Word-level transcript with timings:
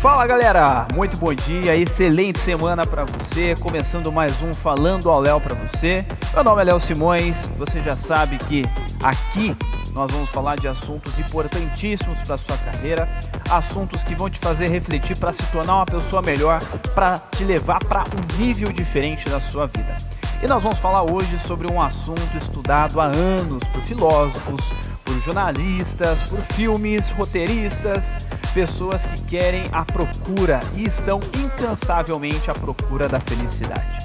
Fala 0.00 0.26
galera, 0.26 0.86
muito 0.94 1.16
bom 1.16 1.32
dia, 1.32 1.74
excelente 1.74 2.38
semana 2.38 2.86
para 2.86 3.04
você. 3.04 3.54
Começando 3.56 4.12
mais 4.12 4.40
um 4.42 4.52
Falando 4.52 5.10
ao 5.10 5.20
Léo 5.20 5.40
para 5.40 5.54
você. 5.54 6.04
Meu 6.34 6.44
nome 6.44 6.60
é 6.60 6.64
Léo 6.66 6.78
Simões, 6.78 7.50
você 7.58 7.80
já 7.80 7.92
sabe 7.92 8.36
que 8.36 8.62
aqui 9.02 9.56
nós 9.92 10.12
vamos 10.12 10.28
falar 10.28 10.56
de 10.56 10.68
assuntos 10.68 11.18
importantíssimos 11.18 12.20
para 12.20 12.36
sua 12.36 12.56
carreira, 12.58 13.08
assuntos 13.50 14.04
que 14.04 14.14
vão 14.14 14.28
te 14.28 14.38
fazer 14.38 14.68
refletir 14.68 15.16
para 15.16 15.32
se 15.32 15.42
tornar 15.44 15.76
uma 15.76 15.86
pessoa 15.86 16.20
melhor, 16.20 16.60
para 16.94 17.18
te 17.18 17.42
levar 17.44 17.78
para 17.78 18.00
um 18.02 18.38
nível 18.38 18.70
diferente 18.70 19.28
da 19.30 19.40
sua 19.40 19.66
vida. 19.66 19.96
E 20.42 20.46
nós 20.46 20.62
vamos 20.62 20.78
falar 20.78 21.02
hoje 21.10 21.38
sobre 21.46 21.72
um 21.72 21.80
assunto 21.80 22.36
estudado 22.36 23.00
há 23.00 23.06
anos 23.06 23.64
por 23.72 23.80
filósofos, 23.82 24.60
por 25.02 25.14
jornalistas, 25.22 26.18
por 26.28 26.40
filmes, 26.54 27.08
roteiristas, 27.10 28.18
pessoas 28.56 29.04
que 29.04 29.22
querem 29.24 29.64
a 29.70 29.84
procura 29.84 30.60
e 30.74 30.88
estão 30.88 31.20
incansavelmente 31.38 32.50
à 32.50 32.54
procura 32.54 33.06
da 33.06 33.20
felicidade. 33.20 33.98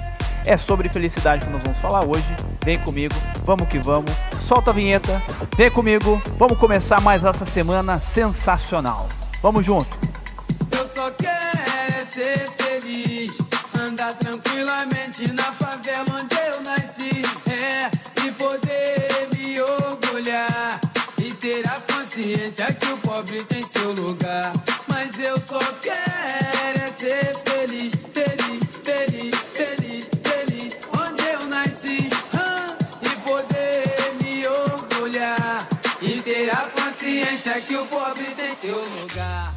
É 0.44 0.58
sobre 0.58 0.90
felicidade 0.90 1.46
que 1.46 1.50
nós 1.50 1.62
vamos 1.62 1.78
falar 1.78 2.04
hoje. 2.04 2.26
Vem 2.62 2.78
comigo, 2.80 3.14
vamos 3.46 3.66
que 3.70 3.78
vamos. 3.78 4.10
Solta 4.46 4.68
a 4.68 4.74
vinheta, 4.74 5.22
vem 5.56 5.70
comigo, 5.70 6.20
vamos 6.38 6.58
começar 6.58 7.00
mais 7.00 7.24
essa 7.24 7.46
semana 7.46 7.98
sensacional. 7.98 9.08
Vamos 9.40 9.64
junto. 9.64 9.88
Eu 10.70 10.86
só 10.86 11.10
quero 11.12 12.10
ser 12.10 12.46
feliz, 12.50 13.38
andar 13.80 14.12
tranquilamente 14.16 15.32
na 15.32 15.44
favela 15.44 16.04
onde 16.20 16.34
eu 16.34 16.62
nasci, 16.62 17.22
é, 17.50 18.26
e 18.26 18.32
poder 18.32 19.28
me 19.34 19.58
orgulhar 19.62 20.78
e 21.16 21.32
ter 21.32 21.66
a 21.66 21.80
consciência 21.90 22.66
que 22.74 22.86
o 22.92 22.98
pobre 22.98 23.42
lugar. 23.92 24.52
Mas 24.88 25.18
eu 25.18 25.38
só 25.38 25.58
quero 25.80 26.82
é 26.82 26.86
ser 26.96 27.32
feliz, 27.44 27.92
feliz, 28.12 28.64
feliz, 28.82 29.34
feliz, 29.52 30.08
feliz, 30.22 30.78
onde 30.98 31.22
eu 31.24 31.48
nasci, 31.48 32.08
e 33.02 33.16
poder 33.28 34.14
me 34.22 34.46
orgulhar 34.46 35.66
e 36.00 36.20
ter 36.20 36.50
a 36.50 36.68
consciência 36.68 37.60
que 37.60 37.76
o 37.76 37.86
pobre 37.86 38.26
tem 38.36 38.54
seu 38.54 38.78
lugar. 39.00 39.51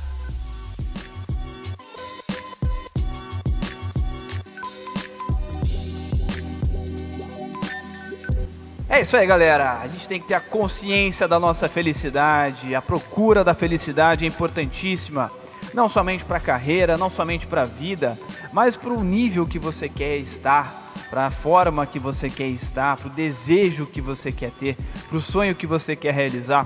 É 8.96 9.02
isso 9.02 9.18
aí, 9.18 9.28
galera. 9.28 9.82
A 9.82 9.88
gente 9.88 10.08
tem 10.08 10.22
que 10.22 10.28
ter 10.28 10.36
a 10.36 10.40
consciência 10.40 11.28
da 11.28 11.38
nossa 11.38 11.68
felicidade. 11.68 12.74
A 12.74 12.82
procura 12.82 13.44
da 13.44 13.54
felicidade 13.54 14.24
é 14.24 14.28
importantíssima, 14.30 15.30
não 15.74 15.90
somente 15.90 16.24
para 16.24 16.38
a 16.38 16.40
carreira, 16.40 16.98
não 16.98 17.10
somente 17.10 17.46
para 17.46 17.64
a 17.64 17.66
vida, 17.66 18.18
mas 18.54 18.78
para 18.78 18.94
o 18.94 19.04
nível 19.04 19.46
que 19.46 19.60
você 19.60 19.90
quer 19.90 20.16
estar, 20.16 20.94
para 21.10 21.26
a 21.28 21.30
forma 21.30 21.86
que 21.86 22.00
você 22.00 22.30
quer 22.30 22.48
estar, 22.48 22.96
para 22.96 23.08
o 23.08 23.10
desejo 23.10 23.86
que 23.86 24.00
você 24.00 24.32
quer 24.32 24.52
ter, 24.52 24.78
para 25.10 25.18
o 25.18 25.22
sonho 25.22 25.54
que 25.54 25.68
você 25.68 25.94
quer 25.94 26.14
realizar. 26.14 26.66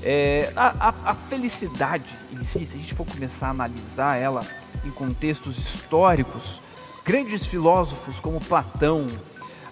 É, 0.00 0.52
a, 0.54 0.90
a, 0.90 0.94
a 1.10 1.14
felicidade 1.28 2.16
em 2.32 2.44
si, 2.44 2.64
se 2.66 2.76
a 2.76 2.78
gente 2.78 2.94
for 2.94 3.04
começar 3.04 3.48
a 3.48 3.50
analisar 3.50 4.16
ela 4.16 4.42
em 4.84 4.92
contextos 4.92 5.58
históricos, 5.58 6.60
grandes 7.04 7.44
filósofos 7.44 8.14
como 8.20 8.38
Platão, 8.38 9.08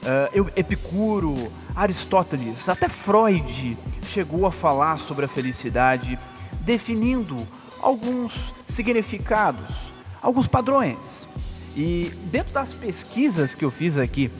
Uh, 0.03 0.51
Epicuro, 0.57 1.35
Aristóteles, 1.77 2.69
até 2.69 2.89
Freud 2.89 3.79
chegou 4.03 4.47
a 4.47 4.51
falar 4.51 4.99
sobre 4.99 5.25
a 5.25 5.29
felicidade, 5.29 6.19
definindo 6.61 7.37
alguns 7.81 8.53
significados, 8.69 9.93
alguns 10.21 10.49
padrões. 10.49 11.29
E 11.77 12.13
dentro 12.25 12.53
das 12.53 12.75
pesquisas 12.75 13.55
que 13.55 13.65
eu 13.65 13.71
fiz 13.71 13.97
aqui 13.97 14.31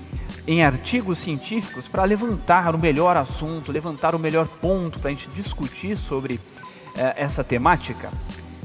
em 0.47 0.65
artigos 0.65 1.19
científicos 1.19 1.87
para 1.87 2.05
levantar 2.05 2.75
o 2.75 2.79
melhor 2.79 3.17
assunto, 3.17 3.71
levantar 3.71 4.15
o 4.15 4.19
melhor 4.19 4.47
ponto 4.47 4.99
para 4.99 5.11
a 5.11 5.15
gente 5.15 5.29
discutir 5.31 5.97
sobre 5.97 6.35
uh, 6.35 6.41
essa 7.17 7.45
temática, 7.45 8.11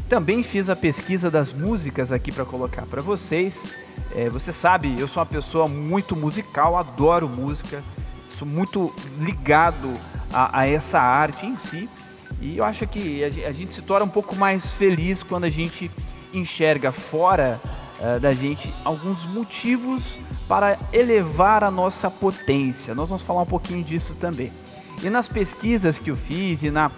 também 0.10 0.42
fiz 0.42 0.70
a 0.70 0.76
pesquisa 0.76 1.30
das 1.30 1.54
músicas 1.54 2.12
aqui 2.12 2.32
para 2.32 2.46
colocar 2.46 2.86
para 2.86 3.02
vocês. 3.02 3.76
É, 4.16 4.30
você 4.30 4.52
sabe, 4.52 4.96
eu 5.00 5.08
sou 5.08 5.22
uma 5.22 5.26
pessoa 5.26 5.68
muito 5.68 6.16
musical, 6.16 6.78
adoro 6.78 7.28
música, 7.28 7.84
sou 8.30 8.48
muito 8.48 8.94
ligado 9.20 9.94
a, 10.32 10.60
a 10.60 10.68
essa 10.68 11.00
arte 11.00 11.46
em 11.46 11.58
si. 11.58 11.90
E 12.42 12.58
eu 12.58 12.64
acho 12.64 12.86
que 12.88 13.24
a, 13.24 13.28
a, 13.50 13.52
gente 13.52 13.74
se 13.74 13.82
torna 13.82 14.06
um 14.06 14.10
pouco 14.10 14.36
mais 14.36 14.72
feliz 14.74 15.24
quando 15.24 15.46
a 15.46 15.50
gente 15.50 15.90
enxerga 16.34 16.92
fora 16.92 17.60
uh, 18.00 18.20
da 18.20 18.32
gente 18.32 18.74
alguns 18.84 19.26
motivos 19.26 20.04
para 20.48 20.78
elevar 20.94 21.64
a 21.64 21.72
nossa 21.72 22.10
potência. 22.10 22.94
Nós 22.94 23.10
vamos 23.10 23.24
falar 23.24 23.42
um 23.42 23.48
pouquinho 23.48 23.84
disso 23.84 24.16
também. 24.16 24.52
E 25.04 25.10
nas 25.10 25.28
pesquisas 25.28 25.98
que 25.98 26.12
eu 26.12 26.16
fiz 26.16 26.64
e 26.64 26.70
na, 26.70 26.92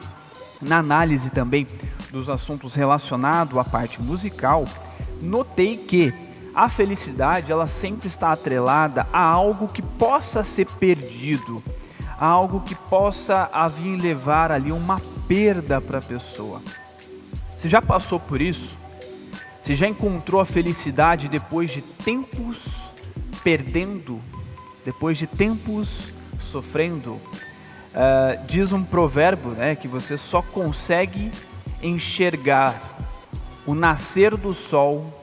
na 0.62 0.78
análise 0.78 1.30
também 1.30 1.68
dos 2.12 2.30
assuntos 2.30 2.74
relacionados 2.74 3.58
à 3.58 3.64
parte 3.64 4.02
musical, 4.02 4.66
notei 5.22 5.78
que 5.78 6.14
a 6.54 6.68
felicidade 6.68 7.52
ela 7.52 7.68
sempre 7.68 8.08
está 8.08 8.32
atrelada 8.32 9.08
a 9.14 9.22
algo 9.22 9.68
que 9.68 9.82
possa 9.82 10.44
ser 10.44 10.66
perdido, 10.66 11.64
a 12.20 12.26
algo 12.26 12.62
que 12.62 12.76
possa 12.76 13.50
vir 13.78 13.98
levar 13.98 14.52
ali 14.52 14.72
uma 14.72 15.00
perda 15.28 15.80
para 15.80 16.00
a 16.00 16.02
pessoa. 16.02 16.62
Você 17.58 17.70
já 17.70 17.82
passou 17.82 18.20
por 18.20 18.42
isso? 18.42 18.78
Você 19.60 19.76
já 19.76 19.88
encontrou 19.88 20.42
a 20.42 20.46
felicidade 20.46 21.28
depois 21.28 21.72
de 21.72 21.82
tempos 21.82 22.66
perdendo, 23.44 24.20
depois 24.84 25.18
de 25.18 25.28
tempos 25.28 26.12
sofrendo? 26.42 27.12
Uh, 27.92 28.46
diz 28.48 28.72
um 28.72 28.84
provérbio 28.84 29.52
né, 29.52 29.76
que 29.76 29.88
você 29.88 30.18
só 30.18 30.42
consegue 30.42 31.32
enxergar 31.82 32.80
o 33.66 33.74
nascer 33.74 34.36
do 34.38 34.54
sol 34.54 35.19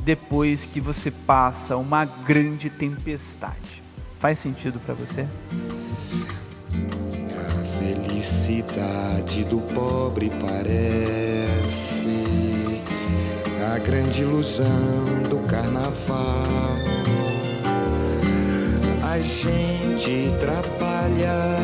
depois 0.00 0.64
que 0.64 0.80
você 0.80 1.10
passa 1.10 1.76
uma 1.76 2.04
grande 2.04 2.70
tempestade. 2.70 3.82
Faz 4.18 4.38
sentido 4.38 4.80
para 4.80 4.94
você? 4.94 5.26
A 7.36 7.64
felicidade 7.78 9.44
do 9.44 9.58
pobre 9.72 10.30
parece 10.40 11.70
a 13.72 13.78
grande 13.78 14.22
ilusão 14.22 14.66
do 15.28 15.38
carnaval. 15.48 16.76
A 19.02 19.18
gente 19.20 20.32
trabalha 20.40 21.58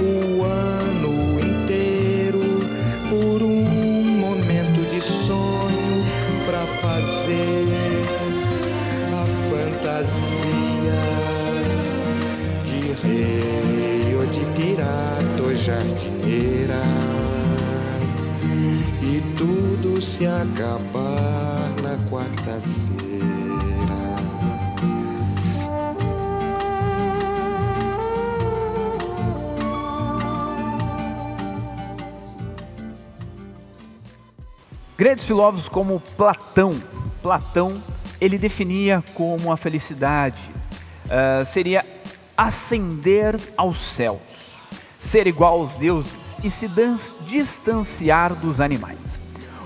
o 0.00 0.44
ano 0.44 1.40
inteiro 1.40 2.60
por 3.08 3.42
um 3.42 3.49
jardineira 15.70 16.82
e 19.00 19.20
tudo 19.36 20.02
se 20.02 20.26
acabar 20.26 21.70
na 21.80 21.96
quarta-feira. 22.10 22.90
Grandes 34.98 35.24
filósofos 35.24 35.68
como 35.68 36.00
Platão, 36.16 36.72
Platão 37.22 37.80
ele 38.20 38.36
definia 38.36 39.04
como 39.14 39.52
a 39.52 39.56
felicidade 39.56 40.42
uh, 41.06 41.46
seria 41.46 41.86
ascender 42.36 43.36
aos 43.56 43.80
céus, 43.80 44.18
ser 45.00 45.26
igual 45.26 45.58
aos 45.58 45.74
deuses 45.76 46.36
e 46.44 46.50
se 46.50 46.70
distanciar 47.26 48.34
dos 48.34 48.60
animais. 48.60 48.98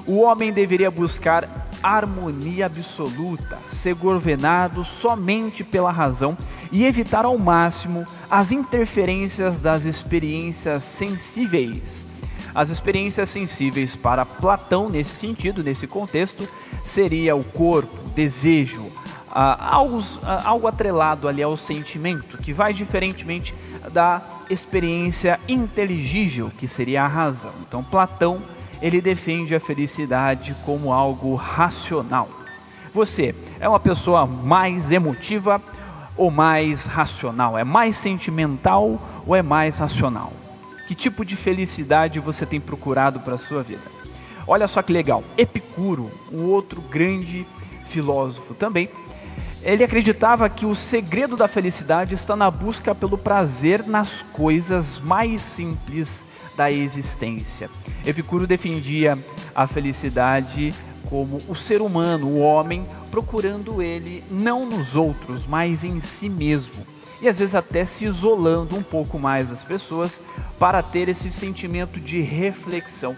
O 0.07 0.23
homem 0.23 0.53
deveria 0.53 0.91
buscar 0.91 1.69
harmonia 1.83 2.67
absoluta, 2.67 3.59
ser 3.69 3.95
governado 3.95 4.85
somente 4.85 5.63
pela 5.63 5.91
razão 5.91 6.39
e 6.73 6.85
evitar 6.85 7.27
ao 7.27 7.37
máximo 7.37 8.07
as 8.31 8.51
interferências 8.53 9.59
das 9.59 9.85
experiências 9.85 10.83
sensíveis 10.83 12.07
as 12.55 12.71
experiências 12.71 13.29
sensíveis 13.31 13.97
para 13.97 14.25
Platão, 14.25 14.89
nesse 14.89 15.17
sentido, 15.17 15.63
nesse 15.65 15.89
contexto, 15.89 16.49
seria 16.85 17.35
o 17.35 17.43
corpo, 17.43 18.09
desejo, 18.11 18.83
uh, 18.83 18.93
algo, 19.59 19.99
uh, 19.99 20.07
algo 20.45 20.69
atrelado 20.69 21.27
ali 21.27 21.43
ao 21.43 21.57
sentimento, 21.57 22.39
que 22.39 22.53
vai 22.53 22.73
diferentemente 22.73 23.53
da 23.93 24.23
experiência 24.51 25.39
inteligível, 25.49 26.51
que 26.57 26.69
seria 26.69 27.05
a 27.05 27.09
razão. 27.09 27.53
Então, 27.67 27.83
Platão 27.83 28.41
ele 28.83 29.01
defende 29.01 29.55
a 29.55 29.61
felicidade 29.61 30.55
como 30.65 30.93
algo 30.93 31.35
racional. 31.35 32.29
Você 32.93 33.35
é 33.59 33.69
uma 33.69 33.81
pessoa 33.81 34.27
mais 34.27 34.93
emotiva 34.93 35.61
ou 36.17 36.31
mais 36.31 36.87
racional? 36.87 37.57
É 37.59 37.65
mais 37.65 37.97
sentimental 37.97 39.01
ou 39.27 39.35
é 39.35 39.43
mais 39.43 39.79
racional? 39.79 40.33
Que 40.87 40.95
tipo 40.95 41.25
de 41.25 41.35
felicidade 41.35 42.21
você 42.21 42.45
tem 42.45 42.61
procurado 42.61 43.21
para 43.21 43.35
a 43.35 43.39
sua 43.39 43.63
vida? 43.63 43.83
Olha 44.47 44.69
só 44.69 44.83
que 44.83 44.93
legal, 44.93 45.25
Epicuro, 45.39 46.11
um 46.31 46.45
outro 46.45 46.83
grande 46.83 47.47
filósofo 47.89 48.53
também, 48.53 48.91
ele 49.63 49.83
acreditava 49.83 50.49
que 50.49 50.67
o 50.67 50.75
segredo 50.75 51.37
da 51.37 51.49
felicidade 51.49 52.15
está 52.15 52.37
na 52.37 52.51
busca 52.51 52.95
pelo 52.95 53.17
prazer 53.17 53.87
nas 53.87 54.23
coisas 54.33 54.99
mais 54.99 55.41
simples 55.41 56.25
da 56.57 56.71
existência. 56.71 57.71
Epicuro 58.05 58.47
defendia 58.47 59.19
a 59.55 59.67
felicidade 59.67 60.73
como 61.09 61.41
o 61.49 61.55
ser 61.55 61.81
humano, 61.81 62.27
o 62.27 62.39
homem, 62.39 62.87
procurando 63.11 63.83
ele 63.83 64.23
não 64.31 64.67
nos 64.67 64.95
outros, 64.95 65.47
mas 65.47 65.85
em 65.85 66.01
si 66.01 66.29
mesmo. 66.29 66.87
E 67.21 67.29
às 67.29 67.39
vezes 67.39 67.55
até 67.55 67.87
se 67.87 68.05
isolando 68.05 68.77
um 68.77 68.83
pouco 68.83 69.19
mais 69.19 69.49
das 69.49 69.63
pessoas 69.63 70.21
para 70.59 70.83
ter 70.83 71.09
esse 71.09 71.31
sentimento 71.31 72.01
de 72.01 72.21
reflexão. 72.21 73.17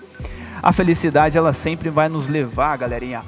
A 0.63 0.73
felicidade 0.73 1.37
ela 1.37 1.53
sempre 1.53 1.89
vai 1.89 2.09
nos 2.09 2.29
levar, 2.29 2.77
galerinha, 2.79 3.23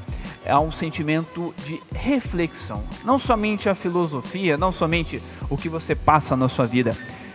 a 0.47 0.61
um 0.61 0.73
sentimento 0.73 1.55
de 1.65 1.81
reflexão. 1.95 2.83
Não 3.05 3.19
somente 3.19 3.69
a 3.69 3.75
filosofia, 3.75 4.57
não 4.57 4.73
somente 4.73 5.23
o 5.49 5.57
que 5.57 5.69
você 5.69 5.95
passa 5.95 6.37
na 6.37 6.49
sua 6.49 6.67
vida. 6.67 6.95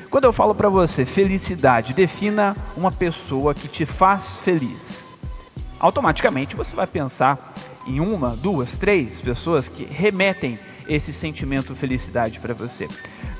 Quando 0.09 0.25
eu 0.25 0.33
falo 0.33 0.53
para 0.53 0.69
você 0.69 1.05
felicidade, 1.05 1.93
defina 1.93 2.55
uma 2.77 2.91
pessoa 2.91 3.53
que 3.53 3.67
te 3.67 3.85
faz 3.85 4.37
feliz. 4.37 5.11
Automaticamente 5.79 6.55
você 6.55 6.75
vai 6.75 6.87
pensar 6.87 7.53
em 7.85 7.99
uma, 7.99 8.35
duas, 8.35 8.77
três 8.77 9.19
pessoas 9.19 9.67
que 9.67 9.83
remetem 9.83 10.57
esse 10.87 11.11
sentimento 11.11 11.73
de 11.73 11.79
felicidade 11.79 12.39
para 12.39 12.53
você. 12.53 12.87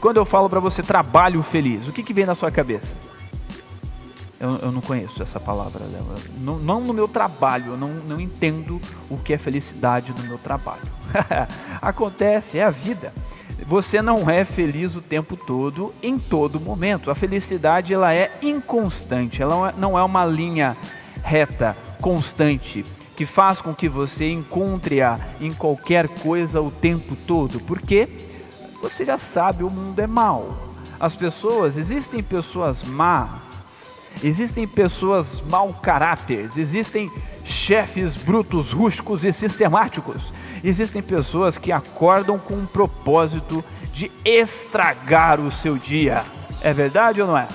Quando 0.01 0.18
eu 0.18 0.25
falo 0.25 0.50
para 0.50 0.59
você 0.59 0.81
trabalho 0.81 1.42
feliz, 1.44 1.88
o 1.88 1.94
que, 1.94 2.04
que 2.04 2.13
vem 2.13 2.25
na 2.25 2.36
sua 2.36 2.51
cabeça? 2.51 2.98
Eu, 4.44 4.57
eu 4.57 4.72
não 4.74 4.81
conheço 4.81 5.24
essa 5.24 5.40
palavra, 5.40 5.86
Léo. 5.86 6.04
Não, 6.42 6.60
não, 6.60 6.81
no 6.81 6.94
meu 6.94 7.07
trabalho, 7.07 7.72
eu 7.72 7.78
não, 7.78 7.88
não 7.88 8.19
entendo 8.19 8.81
o 9.10 9.16
que 9.16 9.31
é 9.34 9.38
felicidade 9.38 10.13
no 10.18 10.28
meu 10.28 10.38
trabalho. 10.38 10.81
Acontece, 11.81 12.60
é 12.60 12.66
a 12.66 12.69
vida. 12.69 13.13
Você 13.66 14.01
não 14.01 14.30
é 14.30 14.44
feliz 14.44 14.98
o 14.98 15.01
tempo 15.01 15.38
todo, 15.38 15.94
em 16.04 16.19
todo 16.19 16.60
momento. 16.60 17.10
A 17.10 17.16
felicidade 17.16 17.94
ela 17.94 18.13
é 18.13 18.38
inconstante, 18.42 19.42
ela 19.42 19.74
não 19.78 19.98
é 19.98 20.04
uma 20.04 20.25
linha 20.25 20.75
reta, 21.24 21.78
constante, 22.01 22.84
que 23.16 23.25
faz 23.25 23.62
com 23.62 23.74
que 23.74 23.88
você 23.88 24.30
encontre-a 24.30 25.19
em 25.40 25.54
qualquer 25.54 26.10
coisa 26.10 26.60
o 26.60 26.69
tempo 26.69 27.16
todo. 27.25 27.62
Porque 27.62 28.10
você 28.81 29.06
já 29.06 29.18
sabe, 29.18 29.63
o 29.63 29.69
mundo 29.69 29.98
é 30.01 30.07
mau. 30.07 30.74
As 31.00 31.16
pessoas, 31.16 31.78
existem 31.78 32.22
pessoas 32.22 32.84
más, 32.84 33.30
Existem 34.21 34.68
pessoas 34.68 35.42
mau 35.50 35.74
caráteres, 35.74 36.57
existem 36.57 37.12
chefes 37.44 38.15
brutos, 38.15 38.71
rústicos 38.71 39.24
e 39.24 39.31
sistemáticos. 39.31 40.33
Existem 40.63 41.01
pessoas 41.01 41.57
que 41.57 41.71
acordam 41.71 42.38
com 42.38 42.56
um 42.56 42.65
propósito 42.65 43.63
de 43.94 44.12
estragar 44.25 45.39
o 45.39 45.51
seu 45.51 45.77
dia. 45.77 46.24
É 46.62 46.74
verdade 46.74 47.21
ou 47.21 47.27
não 47.27 47.38
é? 47.38 47.48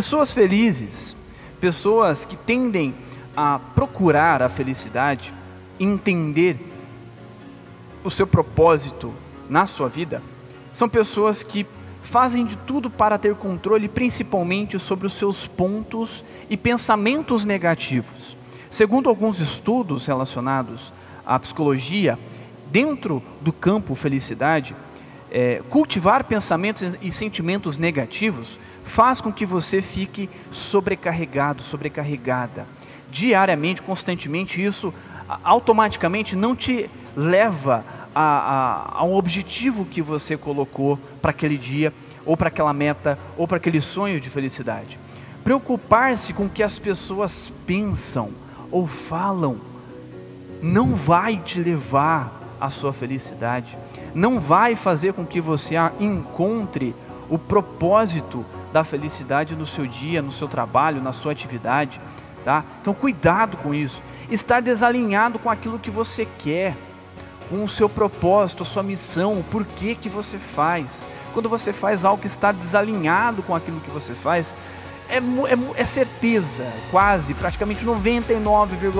Pessoas 0.00 0.32
felizes, 0.32 1.14
pessoas 1.60 2.24
que 2.24 2.34
tendem 2.34 2.94
a 3.36 3.60
procurar 3.74 4.42
a 4.42 4.48
felicidade, 4.48 5.30
entender 5.78 6.56
o 8.02 8.10
seu 8.10 8.26
propósito 8.26 9.12
na 9.46 9.66
sua 9.66 9.90
vida, 9.90 10.22
são 10.72 10.88
pessoas 10.88 11.42
que 11.42 11.66
fazem 12.00 12.46
de 12.46 12.56
tudo 12.56 12.88
para 12.88 13.18
ter 13.18 13.34
controle, 13.34 13.90
principalmente 13.90 14.78
sobre 14.78 15.06
os 15.06 15.12
seus 15.12 15.46
pontos 15.46 16.24
e 16.48 16.56
pensamentos 16.56 17.44
negativos. 17.44 18.34
Segundo 18.70 19.06
alguns 19.06 19.38
estudos 19.38 20.06
relacionados 20.06 20.94
à 21.26 21.38
psicologia, 21.38 22.18
dentro 22.72 23.22
do 23.42 23.52
campo 23.52 23.94
felicidade, 23.94 24.74
é, 25.30 25.60
cultivar 25.68 26.24
pensamentos 26.24 26.96
e 27.02 27.12
sentimentos 27.12 27.76
negativos 27.76 28.58
faz 28.90 29.20
com 29.20 29.32
que 29.32 29.46
você 29.46 29.80
fique 29.80 30.28
sobrecarregado, 30.50 31.62
sobrecarregada. 31.62 32.66
Diariamente, 33.10 33.80
constantemente, 33.80 34.62
isso 34.62 34.92
automaticamente 35.44 36.34
não 36.34 36.56
te 36.56 36.90
leva 37.16 37.84
a, 38.14 38.22
a, 38.22 38.98
a 38.98 39.04
um 39.04 39.14
objetivo 39.14 39.84
que 39.84 40.02
você 40.02 40.36
colocou 40.36 40.98
para 41.22 41.30
aquele 41.30 41.56
dia, 41.56 41.92
ou 42.26 42.36
para 42.36 42.48
aquela 42.48 42.72
meta, 42.72 43.16
ou 43.38 43.46
para 43.46 43.58
aquele 43.58 43.80
sonho 43.80 44.20
de 44.20 44.28
felicidade. 44.28 44.98
Preocupar-se 45.44 46.32
com 46.32 46.46
o 46.46 46.50
que 46.50 46.62
as 46.62 46.78
pessoas 46.78 47.52
pensam 47.64 48.30
ou 48.70 48.86
falam 48.86 49.58
não 50.60 50.94
vai 50.94 51.38
te 51.38 51.58
levar 51.58 52.30
à 52.60 52.68
sua 52.68 52.92
felicidade, 52.92 53.78
não 54.14 54.38
vai 54.38 54.76
fazer 54.76 55.14
com 55.14 55.24
que 55.24 55.40
você 55.40 55.74
encontre 55.98 56.94
o 57.30 57.38
propósito 57.38 58.44
da 58.72 58.84
felicidade 58.84 59.54
no 59.56 59.66
seu 59.66 59.86
dia, 59.86 60.22
no 60.22 60.32
seu 60.32 60.48
trabalho, 60.48 61.02
na 61.02 61.12
sua 61.12 61.32
atividade, 61.32 62.00
tá? 62.44 62.64
Então 62.80 62.94
cuidado 62.94 63.56
com 63.56 63.74
isso. 63.74 64.02
Estar 64.30 64.60
desalinhado 64.60 65.38
com 65.38 65.50
aquilo 65.50 65.78
que 65.78 65.90
você 65.90 66.26
quer, 66.38 66.76
com 67.48 67.64
o 67.64 67.68
seu 67.68 67.88
propósito, 67.88 68.62
a 68.62 68.66
sua 68.66 68.82
missão, 68.82 69.38
o 69.38 69.44
porquê 69.44 69.94
que 69.94 70.08
você 70.08 70.38
faz. 70.38 71.04
Quando 71.34 71.48
você 71.48 71.72
faz 71.72 72.04
algo 72.04 72.20
que 72.20 72.28
está 72.28 72.52
desalinhado 72.52 73.42
com 73.42 73.54
aquilo 73.54 73.80
que 73.80 73.90
você 73.90 74.14
faz, 74.14 74.54
é, 75.08 75.16
é, 75.16 75.80
é 75.82 75.84
certeza, 75.84 76.72
quase, 76.90 77.34
praticamente 77.34 77.84
99,99%, 77.84 78.92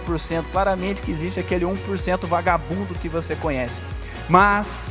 ,99%, 0.00 0.44
claramente 0.50 1.02
que 1.02 1.10
existe 1.10 1.38
aquele 1.38 1.66
1% 1.66 2.26
vagabundo 2.26 2.94
que 2.94 3.08
você 3.08 3.36
conhece. 3.36 3.80
Mas 4.28 4.86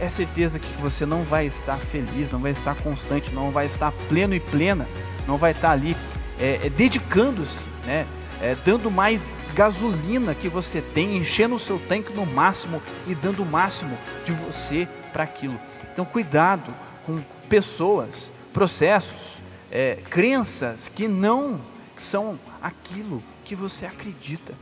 é 0.00 0.08
certeza 0.08 0.58
que 0.58 0.70
você 0.80 1.06
não 1.06 1.22
vai 1.22 1.46
estar 1.46 1.76
feliz, 1.76 2.30
não 2.30 2.40
vai 2.40 2.52
estar 2.52 2.74
constante, 2.76 3.30
não 3.32 3.50
vai 3.50 3.66
estar 3.66 3.92
pleno 4.08 4.34
e 4.34 4.40
plena, 4.40 4.86
não 5.26 5.36
vai 5.36 5.52
estar 5.52 5.70
ali 5.70 5.96
é, 6.38 6.60
é, 6.64 6.70
dedicando-se, 6.70 7.64
né, 7.86 8.06
é, 8.40 8.56
dando 8.64 8.90
mais 8.90 9.26
gasolina 9.54 10.34
que 10.34 10.48
você 10.48 10.80
tem, 10.80 11.16
enchendo 11.16 11.54
o 11.54 11.60
seu 11.60 11.78
tanque 11.78 12.12
no 12.12 12.26
máximo 12.26 12.82
e 13.06 13.14
dando 13.14 13.42
o 13.42 13.46
máximo 13.46 13.96
de 14.24 14.32
você 14.32 14.88
para 15.12 15.24
aquilo. 15.24 15.58
Então, 15.92 16.04
cuidado 16.04 16.74
com 17.06 17.20
pessoas, 17.48 18.32
processos, 18.52 19.38
é, 19.70 19.98
crenças 20.10 20.90
que 20.92 21.06
não 21.06 21.60
são 21.96 22.38
aquilo 22.60 23.22
que 23.44 23.54
você 23.54 23.86
acredita. 23.86 24.54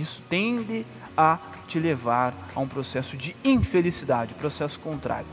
Isso 0.00 0.22
tende 0.28 0.86
a 1.16 1.38
te 1.68 1.78
levar 1.78 2.32
a 2.54 2.60
um 2.60 2.66
processo 2.66 3.16
de 3.16 3.36
infelicidade, 3.44 4.34
processo 4.34 4.78
contrário. 4.80 5.26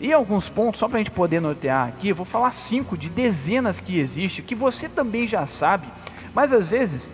E 0.00 0.12
alguns 0.12 0.48
pontos, 0.48 0.78
só 0.78 0.88
para 0.88 0.98
a 0.98 1.02
gente 1.02 1.10
poder 1.10 1.40
nortear 1.40 1.88
aqui, 1.88 2.08
eu 2.08 2.14
vou 2.14 2.24
falar 2.24 2.52
cinco 2.52 2.96
de 2.96 3.08
dezenas 3.08 3.80
que 3.80 3.98
existe, 3.98 4.42
que 4.42 4.54
você 4.54 4.88
também 4.88 5.26
já 5.26 5.44
sabe, 5.44 5.88
mas 6.32 6.52
às 6.52 6.68
vezes, 6.68 7.10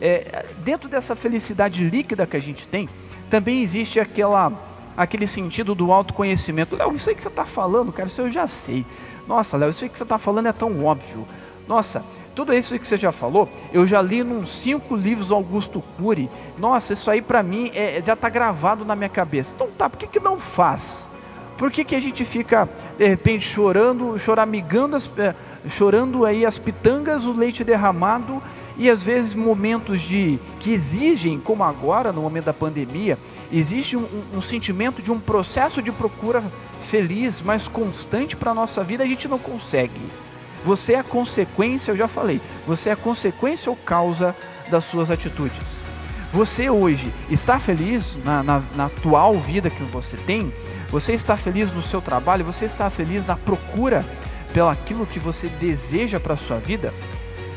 é, 0.00 0.44
dentro 0.58 0.88
dessa 0.88 1.16
felicidade 1.16 1.82
líquida 1.82 2.26
que 2.26 2.36
a 2.36 2.40
gente 2.40 2.68
tem, 2.68 2.88
também 3.30 3.62
existe 3.62 3.98
aquela, 3.98 4.52
aquele 4.96 5.26
sentido 5.26 5.74
do 5.74 5.90
autoconhecimento. 5.92 6.76
Léo, 6.76 6.94
isso 6.94 7.08
aí 7.08 7.16
que 7.16 7.22
você 7.22 7.28
está 7.28 7.44
falando, 7.44 7.90
cara, 7.90 8.08
isso 8.08 8.20
eu 8.20 8.30
já 8.30 8.46
sei. 8.46 8.84
Nossa, 9.26 9.56
Léo, 9.56 9.70
isso 9.70 9.82
aí 9.82 9.90
que 9.90 9.98
você 9.98 10.04
está 10.04 10.18
falando 10.18 10.46
é 10.46 10.52
tão 10.52 10.84
óbvio. 10.84 11.26
Nossa, 11.66 12.04
tudo 12.36 12.52
isso 12.52 12.78
que 12.78 12.86
você 12.86 12.98
já 12.98 13.10
falou, 13.10 13.48
eu 13.72 13.86
já 13.86 14.02
li 14.02 14.22
nos 14.22 14.50
cinco 14.50 14.94
livros 14.94 15.28
do 15.28 15.34
Augusto 15.34 15.82
Cury. 15.96 16.28
Nossa, 16.58 16.92
isso 16.92 17.10
aí 17.10 17.22
para 17.22 17.42
mim 17.42 17.72
é, 17.74 18.02
já 18.04 18.12
está 18.12 18.28
gravado 18.28 18.84
na 18.84 18.94
minha 18.94 19.08
cabeça. 19.08 19.54
Então 19.54 19.68
tá, 19.68 19.88
por 19.88 19.98
que, 19.98 20.06
que 20.06 20.20
não 20.20 20.38
faz 20.38 21.08
Por 21.56 21.72
que, 21.72 21.82
que 21.82 21.96
a 21.96 22.00
gente 22.00 22.26
fica, 22.26 22.68
de 22.98 23.08
repente, 23.08 23.42
chorando, 23.42 24.18
choramingando, 24.18 24.96
as, 24.96 25.08
eh, 25.16 25.34
chorando 25.66 26.26
aí 26.26 26.44
as 26.44 26.58
pitangas, 26.58 27.24
o 27.24 27.32
leite 27.32 27.64
derramado 27.64 28.42
e 28.76 28.90
às 28.90 29.02
vezes 29.02 29.32
momentos 29.32 30.02
de 30.02 30.38
que 30.60 30.74
exigem, 30.74 31.40
como 31.40 31.64
agora, 31.64 32.12
no 32.12 32.20
momento 32.20 32.44
da 32.44 32.52
pandemia, 32.52 33.18
existe 33.50 33.96
um, 33.96 34.02
um, 34.02 34.36
um 34.38 34.42
sentimento 34.42 35.00
de 35.00 35.10
um 35.10 35.18
processo 35.18 35.80
de 35.80 35.90
procura 35.90 36.44
feliz, 36.90 37.40
mais 37.40 37.66
constante 37.66 38.36
para 38.36 38.50
a 38.50 38.54
nossa 38.54 38.84
vida, 38.84 39.02
a 39.02 39.06
gente 39.06 39.26
não 39.26 39.38
consegue. 39.38 40.25
Você 40.66 40.94
é 40.94 40.98
a 40.98 41.04
consequência, 41.04 41.92
eu 41.92 41.96
já 41.96 42.08
falei, 42.08 42.40
você 42.66 42.88
é 42.88 42.92
a 42.92 42.96
consequência 42.96 43.70
ou 43.70 43.76
causa 43.76 44.34
das 44.68 44.84
suas 44.84 45.12
atitudes. 45.12 45.62
Você 46.32 46.68
hoje 46.68 47.12
está 47.30 47.60
feliz 47.60 48.18
na, 48.24 48.42
na, 48.42 48.62
na 48.74 48.86
atual 48.86 49.38
vida 49.38 49.70
que 49.70 49.84
você 49.84 50.16
tem? 50.16 50.52
Você 50.90 51.12
está 51.12 51.36
feliz 51.36 51.72
no 51.72 51.84
seu 51.84 52.02
trabalho? 52.02 52.44
Você 52.44 52.64
está 52.64 52.90
feliz 52.90 53.24
na 53.24 53.36
procura 53.36 54.04
pelo 54.52 54.68
aquilo 54.68 55.06
que 55.06 55.20
você 55.20 55.46
deseja 55.46 56.18
para 56.18 56.34
a 56.34 56.36
sua 56.36 56.56
vida? 56.56 56.92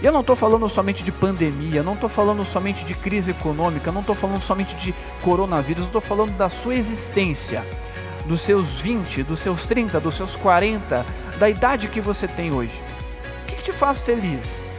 E 0.03 0.05
eu 0.05 0.13
não 0.13 0.21
estou 0.21 0.35
falando 0.35 0.69
somente 0.69 1.03
de 1.03 1.11
pandemia, 1.11 1.81
não 1.81 1.95
estou 1.95 2.09
falando 2.09 2.45
somente 2.45 2.85
de 2.85 2.93
crise 2.93 3.31
econômica, 3.31 3.91
não 3.91 4.01
estou 4.01 4.13
falando 4.13 4.43
somente 4.43 4.75
de 4.75 4.93
coronavírus, 5.23 5.85
estou 5.85 5.99
falando 5.99 6.37
da 6.37 6.47
sua 6.47 6.75
existência, 6.75 7.65
dos 8.27 8.41
seus 8.41 8.79
20, 8.79 9.23
dos 9.23 9.39
seus 9.39 9.65
30, 9.65 9.99
dos 9.99 10.13
seus 10.13 10.35
40, 10.35 11.03
da 11.39 11.49
idade 11.49 11.87
que 11.87 11.99
você 11.99 12.27
tem 12.27 12.53
hoje. 12.53 12.88
Te 13.69 13.73
faz 13.73 14.01
feliz? 14.01 14.71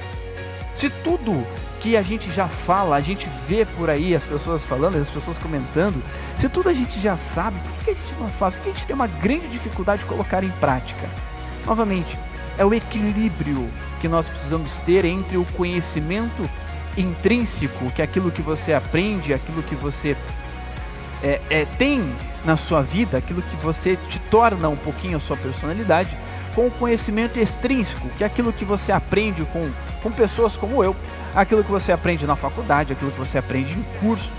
Se 0.74 0.90
tudo 0.90 1.46
que 1.78 1.96
a 1.96 2.02
gente 2.02 2.28
já 2.32 2.48
fala, 2.48 2.96
a 2.96 3.00
gente 3.00 3.28
vê 3.46 3.64
por 3.64 3.88
aí 3.88 4.16
as 4.16 4.24
pessoas 4.24 4.64
falando, 4.64 4.96
as 4.96 5.08
pessoas 5.08 5.38
comentando, 5.38 6.02
se 6.36 6.48
tudo 6.48 6.68
a 6.68 6.74
gente 6.74 7.00
já 7.00 7.16
sabe, 7.16 7.56
por 7.60 7.84
que 7.84 7.90
a 7.92 7.94
gente 7.94 8.14
não 8.18 8.28
faz? 8.30 8.56
Por 8.56 8.64
que 8.64 8.70
a 8.70 8.72
gente 8.72 8.86
tem 8.86 8.96
uma 8.96 9.06
grande 9.06 9.46
dificuldade 9.46 10.02
de 10.02 10.08
colocar 10.08 10.42
em 10.42 10.50
prática? 10.58 11.08
Novamente, 11.64 12.18
é 12.58 12.64
o 12.64 12.74
equilíbrio 12.74 13.70
que 14.00 14.08
nós 14.08 14.26
precisamos 14.26 14.78
ter 14.78 15.04
entre 15.04 15.36
o 15.36 15.44
conhecimento 15.56 16.50
intrínseco, 16.96 17.92
que 17.92 18.02
é 18.02 18.04
aquilo 18.04 18.32
que 18.32 18.42
você 18.42 18.72
aprende, 18.74 19.32
aquilo 19.32 19.62
que 19.62 19.76
você 19.76 20.16
é, 21.22 21.40
é, 21.48 21.64
tem 21.78 22.12
na 22.44 22.56
sua 22.56 22.82
vida, 22.82 23.18
aquilo 23.18 23.40
que 23.40 23.56
você 23.58 23.96
te 24.08 24.18
torna 24.32 24.68
um 24.68 24.76
pouquinho 24.76 25.16
a 25.16 25.20
sua 25.20 25.36
personalidade, 25.36 26.10
com 26.54 26.66
o 26.66 26.70
conhecimento 26.70 27.38
extrínseco, 27.38 28.08
que 28.10 28.24
é 28.24 28.26
aquilo 28.26 28.52
que 28.52 28.64
você 28.64 28.92
aprende 28.92 29.44
com, 29.46 29.70
com 30.02 30.10
pessoas 30.10 30.56
como 30.56 30.82
eu, 30.82 30.94
aquilo 31.34 31.64
que 31.64 31.70
você 31.70 31.92
aprende 31.92 32.26
na 32.26 32.36
faculdade, 32.36 32.92
aquilo 32.92 33.10
que 33.10 33.18
você 33.18 33.38
aprende 33.38 33.72
em 33.72 33.82
cursos. 34.00 34.30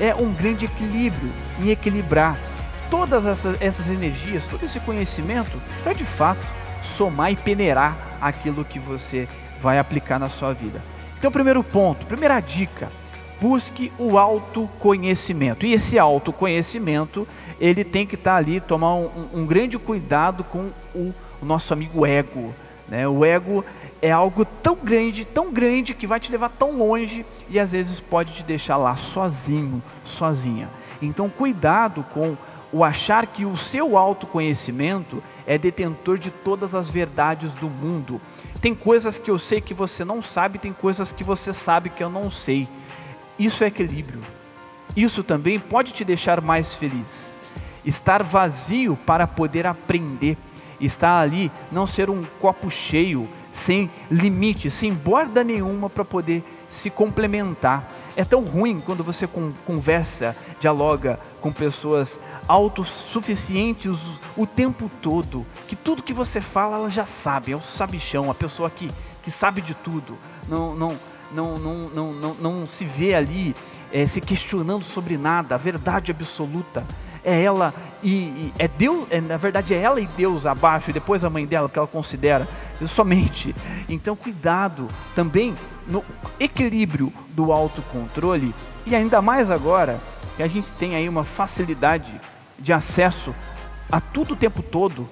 É 0.00 0.14
um 0.14 0.32
grande 0.32 0.64
equilíbrio 0.64 1.30
em 1.60 1.70
equilibrar 1.70 2.36
todas 2.90 3.26
essas, 3.26 3.60
essas 3.60 3.88
energias, 3.88 4.44
todo 4.46 4.64
esse 4.64 4.80
conhecimento, 4.80 5.60
para 5.82 5.92
de 5.92 6.04
fato 6.04 6.46
somar 6.96 7.32
e 7.32 7.36
peneirar 7.36 7.96
aquilo 8.20 8.64
que 8.64 8.78
você 8.78 9.28
vai 9.62 9.78
aplicar 9.78 10.18
na 10.18 10.28
sua 10.28 10.52
vida. 10.52 10.82
Então, 11.18 11.30
primeiro 11.30 11.62
ponto, 11.62 12.04
primeira 12.06 12.40
dica, 12.40 12.90
busque 13.42 13.90
o 13.98 14.16
autoconhecimento. 14.16 15.66
E 15.66 15.72
esse 15.72 15.98
autoconhecimento, 15.98 17.26
ele 17.60 17.82
tem 17.82 18.06
que 18.06 18.14
estar 18.14 18.34
tá 18.34 18.36
ali, 18.36 18.60
tomar 18.60 18.94
um, 18.94 19.10
um, 19.34 19.44
grande 19.44 19.76
cuidado 19.76 20.44
com 20.44 20.70
o, 20.94 21.12
o 21.42 21.44
nosso 21.44 21.72
amigo 21.72 22.06
ego. 22.06 22.54
Né? 22.88 23.08
O 23.08 23.24
ego 23.24 23.64
é 24.00 24.12
algo 24.12 24.44
tão 24.44 24.76
grande, 24.76 25.24
tão 25.24 25.52
grande 25.52 25.92
que 25.92 26.06
vai 26.06 26.20
te 26.20 26.30
levar 26.30 26.50
tão 26.50 26.78
longe 26.78 27.26
e 27.50 27.58
às 27.58 27.72
vezes 27.72 27.98
pode 27.98 28.32
te 28.32 28.44
deixar 28.44 28.76
lá 28.76 28.94
sozinho, 28.96 29.82
sozinha. 30.04 30.68
Então, 31.02 31.28
cuidado 31.28 32.06
com 32.14 32.36
o 32.72 32.84
achar 32.84 33.26
que 33.26 33.44
o 33.44 33.56
seu 33.56 33.98
autoconhecimento 33.98 35.20
é 35.44 35.58
detentor 35.58 36.16
de 36.16 36.30
todas 36.30 36.76
as 36.76 36.88
verdades 36.88 37.52
do 37.54 37.68
mundo. 37.68 38.20
Tem 38.60 38.72
coisas 38.72 39.18
que 39.18 39.32
eu 39.32 39.38
sei 39.38 39.60
que 39.60 39.74
você 39.74 40.04
não 40.04 40.22
sabe, 40.22 40.60
tem 40.60 40.72
coisas 40.72 41.10
que 41.10 41.24
você 41.24 41.52
sabe 41.52 41.90
que 41.90 42.04
eu 42.04 42.08
não 42.08 42.30
sei. 42.30 42.68
Isso 43.38 43.64
é 43.64 43.68
equilíbrio. 43.68 44.20
Isso 44.96 45.22
também 45.22 45.58
pode 45.58 45.92
te 45.92 46.04
deixar 46.04 46.40
mais 46.40 46.74
feliz. 46.74 47.32
Estar 47.84 48.22
vazio 48.22 48.96
para 49.06 49.26
poder 49.26 49.66
aprender. 49.66 50.36
Estar 50.80 51.20
ali, 51.20 51.50
não 51.70 51.86
ser 51.86 52.10
um 52.10 52.24
copo 52.40 52.68
cheio, 52.68 53.28
sem 53.52 53.90
limite, 54.10 54.70
sem 54.70 54.92
borda 54.92 55.44
nenhuma 55.44 55.88
para 55.88 56.04
poder 56.04 56.42
se 56.68 56.90
complementar. 56.90 57.88
É 58.16 58.24
tão 58.24 58.42
ruim 58.42 58.80
quando 58.80 59.04
você 59.04 59.28
conversa, 59.66 60.34
dialoga 60.58 61.20
com 61.40 61.52
pessoas 61.52 62.18
autossuficientes 62.48 63.98
o 64.36 64.46
tempo 64.46 64.90
todo, 65.00 65.46
que 65.68 65.76
tudo 65.76 66.02
que 66.02 66.12
você 66.12 66.40
fala 66.40 66.76
ela 66.78 66.90
já 66.90 67.04
sabe, 67.04 67.52
é 67.52 67.56
o 67.56 67.60
sabichão, 67.60 68.30
a 68.30 68.34
pessoa 68.34 68.70
que, 68.70 68.90
que 69.22 69.30
sabe 69.30 69.60
de 69.60 69.74
tudo, 69.74 70.16
não, 70.48 70.74
não, 70.74 70.96
não, 71.34 71.56
não, 71.56 71.88
não, 71.88 72.08
não, 72.08 72.34
não 72.34 72.66
se 72.66 72.84
vê 72.84 73.14
ali 73.14 73.54
é, 73.92 74.06
se 74.06 74.20
questionando 74.20 74.84
sobre 74.84 75.16
nada, 75.16 75.54
a 75.54 75.58
verdade 75.58 76.10
absoluta 76.10 76.84
é 77.24 77.42
ela 77.42 77.72
e, 78.02 78.10
e 78.10 78.52
é 78.58 78.66
Deus, 78.66 79.06
é, 79.10 79.20
na 79.20 79.36
verdade 79.36 79.74
é 79.74 79.78
ela 79.78 80.00
e 80.00 80.06
Deus 80.06 80.44
abaixo 80.46 80.90
e 80.90 80.92
depois 80.92 81.24
a 81.24 81.30
mãe 81.30 81.46
dela 81.46 81.68
que 81.68 81.78
ela 81.78 81.86
considera 81.86 82.48
somente. 82.86 83.54
Então 83.88 84.16
cuidado 84.16 84.88
também 85.14 85.54
no 85.86 86.04
equilíbrio 86.40 87.12
do 87.28 87.52
autocontrole 87.52 88.54
e 88.86 88.94
ainda 88.94 89.22
mais 89.22 89.50
agora 89.50 90.00
que 90.36 90.42
a 90.42 90.48
gente 90.48 90.68
tem 90.78 90.96
aí 90.96 91.08
uma 91.08 91.22
facilidade 91.22 92.12
de 92.58 92.72
acesso 92.72 93.34
a 93.90 94.00
tudo 94.00 94.34
o 94.34 94.36
tempo 94.36 94.62
todo 94.62 95.08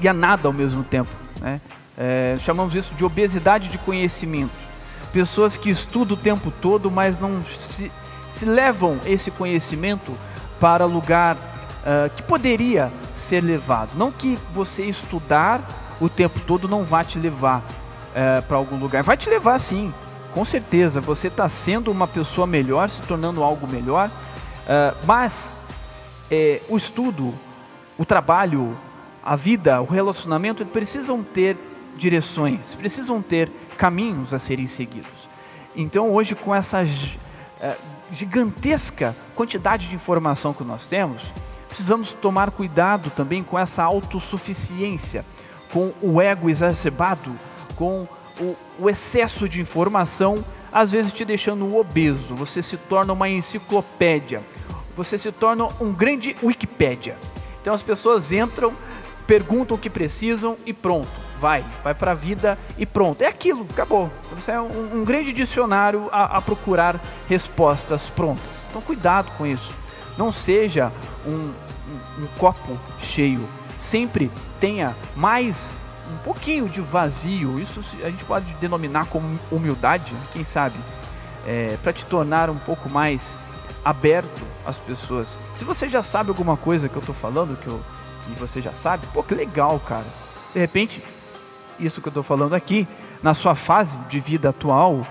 e 0.00 0.08
a 0.08 0.12
nada 0.12 0.48
ao 0.48 0.52
mesmo 0.52 0.84
tempo. 0.84 1.10
Né? 1.40 1.60
É, 1.98 2.36
chamamos 2.38 2.74
isso 2.74 2.94
de 2.94 3.04
obesidade 3.04 3.68
de 3.68 3.78
conhecimento. 3.78 4.65
Pessoas 5.12 5.56
que 5.56 5.70
estudam 5.70 6.16
o 6.16 6.20
tempo 6.20 6.52
todo, 6.60 6.90
mas 6.90 7.18
não 7.18 7.44
se, 7.44 7.90
se 8.30 8.44
levam 8.44 8.98
esse 9.06 9.30
conhecimento 9.30 10.16
para 10.60 10.84
lugar 10.84 11.36
uh, 11.36 12.10
que 12.14 12.22
poderia 12.22 12.92
ser 13.14 13.42
levado. 13.42 13.90
Não 13.94 14.10
que 14.10 14.38
você 14.52 14.84
estudar 14.84 15.60
o 16.00 16.08
tempo 16.08 16.38
todo 16.40 16.68
não 16.68 16.84
vá 16.84 17.02
te 17.02 17.18
levar 17.18 17.60
uh, 17.60 18.42
para 18.42 18.56
algum 18.56 18.76
lugar. 18.76 19.02
Vai 19.02 19.16
te 19.16 19.28
levar 19.30 19.58
sim, 19.58 19.92
com 20.32 20.44
certeza. 20.44 21.00
Você 21.00 21.28
está 21.28 21.48
sendo 21.48 21.90
uma 21.90 22.06
pessoa 22.06 22.46
melhor, 22.46 22.90
se 22.90 23.00
tornando 23.02 23.42
algo 23.42 23.66
melhor. 23.66 24.08
Uh, 24.08 24.96
mas 25.06 25.56
eh, 26.30 26.60
o 26.68 26.76
estudo, 26.76 27.32
o 27.96 28.04
trabalho, 28.04 28.76
a 29.24 29.36
vida, 29.36 29.80
o 29.80 29.84
relacionamento 29.86 30.64
precisam 30.66 31.22
ter 31.22 31.56
direções, 31.96 32.74
precisam 32.74 33.22
ter 33.22 33.50
caminhos 33.76 34.34
a 34.34 34.38
serem 34.38 34.66
seguidos. 34.66 35.28
Então 35.74 36.10
hoje 36.12 36.34
com 36.34 36.54
essas 36.54 36.88
gigantesca 38.12 39.16
quantidade 39.34 39.88
de 39.88 39.94
informação 39.94 40.52
que 40.52 40.64
nós 40.64 40.86
temos, 40.86 41.22
precisamos 41.68 42.12
tomar 42.12 42.50
cuidado 42.50 43.10
também 43.10 43.42
com 43.42 43.58
essa 43.58 43.82
autossuficiência, 43.82 45.24
com 45.72 45.92
o 46.00 46.20
ego 46.20 46.48
exacerbado, 46.48 47.32
com 47.74 48.06
o 48.78 48.88
excesso 48.88 49.48
de 49.48 49.60
informação, 49.60 50.44
às 50.72 50.92
vezes 50.92 51.12
te 51.12 51.24
deixando 51.24 51.76
obeso. 51.76 52.34
Você 52.34 52.62
se 52.62 52.76
torna 52.76 53.12
uma 53.12 53.28
enciclopédia, 53.28 54.42
você 54.96 55.18
se 55.18 55.32
torna 55.32 55.68
um 55.80 55.92
grande 55.92 56.36
Wikipédia. 56.42 57.16
Então 57.60 57.74
as 57.74 57.82
pessoas 57.82 58.32
entram, 58.32 58.74
perguntam 59.26 59.76
o 59.76 59.80
que 59.80 59.90
precisam 59.90 60.56
e 60.64 60.72
pronto 60.72 61.25
vai, 61.40 61.64
vai 61.82 61.94
para 61.94 62.12
a 62.12 62.14
vida 62.14 62.56
e 62.78 62.84
pronto. 62.84 63.22
É 63.22 63.26
aquilo, 63.26 63.66
acabou. 63.70 64.10
Você 64.34 64.52
é 64.52 64.60
um, 64.60 65.00
um 65.00 65.04
grande 65.04 65.32
dicionário 65.32 66.08
a, 66.12 66.38
a, 66.38 66.42
procurar 66.42 67.00
respostas 67.28 68.08
prontas. 68.08 68.66
Então 68.68 68.80
cuidado 68.80 69.30
com 69.36 69.46
isso. 69.46 69.74
Não 70.16 70.32
seja 70.32 70.92
um, 71.26 71.30
um, 71.30 72.24
um 72.24 72.26
copo 72.38 72.78
cheio. 73.00 73.46
Sempre 73.78 74.30
tenha 74.58 74.96
mais 75.14 75.82
um 76.12 76.16
pouquinho 76.18 76.68
de 76.68 76.80
vazio. 76.80 77.60
Isso 77.60 77.80
a 78.02 78.10
gente 78.10 78.24
pode 78.24 78.46
denominar 78.54 79.06
como 79.06 79.38
humildade, 79.50 80.12
quem 80.32 80.44
sabe, 80.44 80.76
é, 81.46 81.76
para 81.82 81.92
te 81.92 82.04
tornar 82.06 82.48
um 82.50 82.58
pouco 82.58 82.88
mais 82.88 83.36
aberto 83.84 84.42
às 84.64 84.76
pessoas. 84.78 85.38
Se 85.52 85.64
você 85.64 85.88
já 85.88 86.02
sabe 86.02 86.30
alguma 86.30 86.56
coisa 86.56 86.88
que 86.88 86.96
eu 86.96 87.00
estou 87.00 87.14
falando, 87.14 87.56
que, 87.56 87.68
eu, 87.68 87.80
que 88.26 88.40
você 88.40 88.60
já 88.60 88.72
sabe, 88.72 89.06
pô, 89.12 89.22
que 89.22 89.34
legal, 89.34 89.78
cara. 89.78 90.06
De 90.52 90.58
repente, 90.58 91.02
isso 91.78 92.00
que 92.00 92.08
eu 92.08 92.10
estou 92.10 92.22
falando 92.22 92.54
aqui, 92.54 92.86
na 93.22 93.34
sua 93.34 93.54
fase 93.54 94.00
de 94.02 94.20
vida 94.20 94.50
atual, 94.50 95.06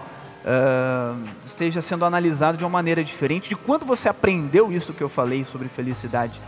uh, 0.46 1.24
esteja 1.46 1.82
sendo 1.82 2.06
analisado 2.06 2.58
de 2.58 2.64
uma 2.64 2.70
maneira 2.70 3.04
diferente 3.04 3.50
de 3.50 3.56
quando 3.56 3.86
você 3.86 4.08
aprendeu 4.08 4.72
isso 4.72 4.94
que 4.94 5.02
eu 5.02 5.10
falei 5.10 5.44
sobre 5.44 5.68
felicidade. 5.68 6.40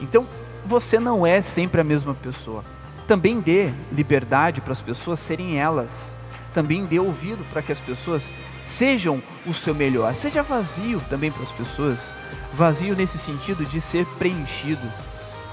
Então, 0.00 0.26
você 0.64 0.98
não 0.98 1.26
é 1.26 1.40
sempre 1.42 1.80
a 1.80 1.84
mesma 1.84 2.14
pessoa. 2.14 2.64
Também 3.06 3.40
dê 3.40 3.70
liberdade 3.92 4.60
para 4.60 4.72
as 4.72 4.80
pessoas 4.80 5.18
serem 5.20 5.58
elas. 5.58 6.16
Também 6.54 6.84
dê 6.84 6.98
ouvido 6.98 7.44
para 7.50 7.62
que 7.62 7.72
as 7.72 7.80
pessoas 7.80 8.30
sejam 8.64 9.22
o 9.46 9.52
seu 9.52 9.74
melhor. 9.74 10.14
Seja 10.14 10.42
vazio 10.42 11.00
também 11.08 11.30
para 11.30 11.42
as 11.42 11.52
pessoas. 11.52 12.12
Vazio 12.54 12.94
nesse 12.94 13.18
sentido 13.18 13.64
de 13.64 13.80
ser 13.80 14.06
preenchido. 14.18 14.86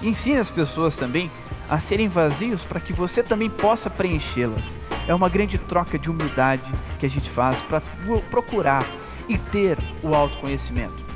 Ensine 0.02 0.38
as 0.38 0.50
pessoas 0.50 0.96
também 0.96 1.32
a 1.70 1.78
serem 1.78 2.08
vazios 2.08 2.64
para 2.64 2.80
que 2.80 2.92
você 2.92 3.22
também 3.22 3.50
possa 3.50 3.90
preenchê-las. 3.90 4.78
É 5.08 5.14
uma 5.14 5.30
grande 5.30 5.58
troca 5.58 6.00
de 6.00 6.10
humildade 6.10 6.70
que 7.00 7.06
a 7.06 7.10
gente 7.10 7.30
faz 7.30 7.62
para 7.62 7.82
procurar 8.32 8.86
e 9.28 9.38
ter 9.38 9.78
o 10.02 10.16
autoconhecimento. 10.16 11.08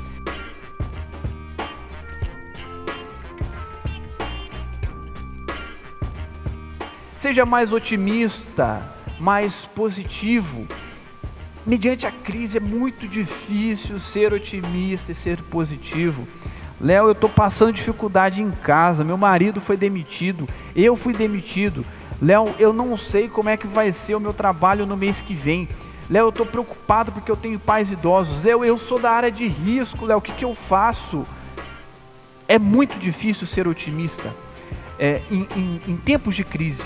Seja 7.16 7.44
mais 7.44 7.72
otimista, 7.72 8.82
mais 9.18 9.64
positivo. 9.64 10.68
Mediante 11.66 12.06
a 12.06 12.12
crise 12.12 12.58
é 12.58 12.60
muito 12.60 13.08
difícil 13.08 13.98
ser 13.98 14.32
otimista 14.32 15.10
e 15.10 15.14
ser 15.14 15.40
positivo. 15.44 16.28
Léo, 16.84 17.06
eu 17.06 17.12
estou 17.12 17.30
passando 17.30 17.72
dificuldade 17.72 18.42
em 18.42 18.50
casa, 18.50 19.02
meu 19.02 19.16
marido 19.16 19.58
foi 19.58 19.74
demitido, 19.74 20.46
eu 20.76 20.94
fui 20.94 21.14
demitido. 21.14 21.82
Léo, 22.20 22.54
eu 22.58 22.74
não 22.74 22.94
sei 22.94 23.26
como 23.26 23.48
é 23.48 23.56
que 23.56 23.66
vai 23.66 23.90
ser 23.90 24.14
o 24.14 24.20
meu 24.20 24.34
trabalho 24.34 24.84
no 24.84 24.94
mês 24.94 25.22
que 25.22 25.32
vem. 25.32 25.66
Léo, 26.10 26.26
eu 26.26 26.28
estou 26.28 26.44
preocupado 26.44 27.10
porque 27.10 27.30
eu 27.30 27.38
tenho 27.38 27.58
pais 27.58 27.90
idosos. 27.90 28.42
Léo, 28.42 28.62
eu 28.62 28.76
sou 28.76 28.98
da 28.98 29.10
área 29.10 29.30
de 29.30 29.48
risco, 29.48 30.04
Léo, 30.04 30.18
o 30.18 30.20
que, 30.20 30.32
que 30.32 30.44
eu 30.44 30.54
faço? 30.54 31.26
É 32.46 32.58
muito 32.58 32.98
difícil 32.98 33.46
ser 33.46 33.66
otimista 33.66 34.30
é, 34.98 35.22
em, 35.30 35.48
em, 35.56 35.80
em 35.88 35.96
tempos 35.96 36.36
de 36.36 36.44
crise. 36.44 36.84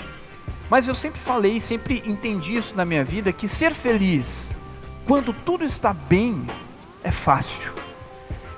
Mas 0.69 0.87
eu 0.87 0.95
sempre 0.95 1.19
falei, 1.19 1.59
sempre 1.59 2.01
entendi 2.05 2.55
isso 2.55 2.73
na 2.73 2.85
minha 2.85 3.03
vida, 3.03 3.33
que 3.33 3.49
ser 3.49 3.73
feliz 3.73 4.49
quando 5.05 5.33
tudo 5.33 5.65
está 5.65 5.91
bem 5.91 6.41
é 7.03 7.11
fácil. 7.11 7.73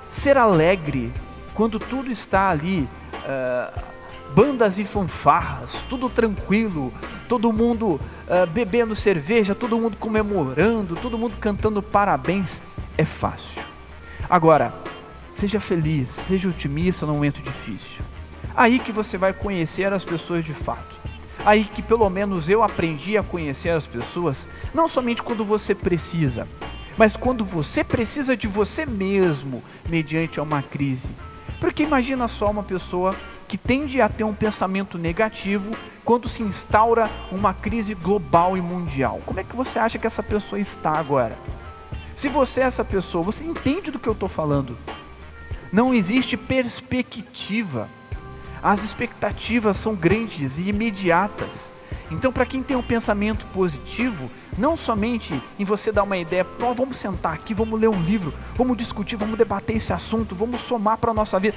Ser 0.08 0.38
alegre 0.38 1.12
quando 1.54 1.78
tudo 1.78 2.10
está 2.10 2.48
ali, 2.48 2.88
uh, 3.12 3.80
bandas 4.34 4.78
e 4.78 4.84
fanfarras, 4.84 5.72
tudo 5.88 6.08
tranquilo, 6.08 6.92
todo 7.28 7.52
mundo 7.52 8.00
uh, 8.28 8.46
bebendo 8.52 8.96
cerveja, 8.96 9.54
todo 9.54 9.78
mundo 9.78 9.96
comemorando, 9.96 10.96
todo 10.96 11.18
mundo 11.18 11.36
cantando 11.38 11.82
parabéns, 11.82 12.62
é 12.96 13.04
fácil. 13.04 13.62
Agora, 14.28 14.72
seja 15.32 15.60
feliz, 15.60 16.08
seja 16.10 16.48
otimista 16.48 17.06
no 17.06 17.14
momento 17.14 17.42
difícil. 17.42 18.02
Aí 18.54 18.78
que 18.78 18.92
você 18.92 19.16
vai 19.16 19.32
conhecer 19.32 19.92
as 19.92 20.04
pessoas 20.04 20.44
de 20.44 20.54
fato 20.54 21.02
aí 21.44 21.64
que 21.64 21.82
pelo 21.82 22.08
menos 22.08 22.48
eu 22.48 22.62
aprendi 22.62 23.16
a 23.16 23.22
conhecer 23.22 23.70
as 23.70 23.86
pessoas, 23.86 24.48
não 24.72 24.88
somente 24.88 25.22
quando 25.22 25.44
você 25.44 25.74
precisa, 25.74 26.46
mas 26.96 27.16
quando 27.16 27.44
você 27.44 27.82
precisa 27.82 28.36
de 28.36 28.46
você 28.46 28.86
mesmo 28.86 29.62
mediante 29.88 30.40
uma 30.40 30.62
crise. 30.62 31.10
Porque 31.62 31.84
imagina 31.84 32.26
só 32.26 32.50
uma 32.50 32.64
pessoa 32.64 33.14
que 33.46 33.56
tende 33.56 34.00
a 34.00 34.08
ter 34.08 34.24
um 34.24 34.34
pensamento 34.34 34.98
negativo 34.98 35.76
quando 36.04 36.28
se 36.28 36.42
instaura 36.42 37.08
uma 37.30 37.54
crise 37.54 37.94
global 37.94 38.56
e 38.56 38.60
mundial. 38.60 39.20
Como 39.24 39.38
é 39.38 39.44
que 39.44 39.54
você 39.54 39.78
acha 39.78 39.96
que 39.96 40.06
essa 40.08 40.24
pessoa 40.24 40.58
está 40.58 40.90
agora? 40.90 41.38
Se 42.16 42.28
você 42.28 42.62
é 42.62 42.64
essa 42.64 42.84
pessoa, 42.84 43.22
você 43.22 43.44
entende 43.44 43.92
do 43.92 44.00
que 44.00 44.08
eu 44.08 44.12
estou 44.12 44.28
falando. 44.28 44.76
Não 45.72 45.94
existe 45.94 46.36
perspectiva 46.36 47.88
as 48.60 48.82
expectativas 48.82 49.76
são 49.76 49.94
grandes 49.94 50.58
e 50.58 50.68
imediatas. 50.68 51.72
Então, 52.12 52.32
para 52.32 52.46
quem 52.46 52.62
tem 52.62 52.76
um 52.76 52.82
pensamento 52.82 53.46
positivo, 53.46 54.30
não 54.56 54.76
somente 54.76 55.40
em 55.58 55.64
você 55.64 55.90
dar 55.90 56.02
uma 56.02 56.16
ideia, 56.16 56.46
oh, 56.60 56.74
vamos 56.74 56.98
sentar 56.98 57.32
aqui, 57.32 57.54
vamos 57.54 57.80
ler 57.80 57.88
um 57.88 58.02
livro, 58.02 58.32
vamos 58.56 58.76
discutir, 58.76 59.16
vamos 59.16 59.38
debater 59.38 59.76
esse 59.76 59.92
assunto, 59.92 60.34
vamos 60.34 60.60
somar 60.60 60.98
para 60.98 61.10
a 61.10 61.14
nossa 61.14 61.38
vida. 61.38 61.56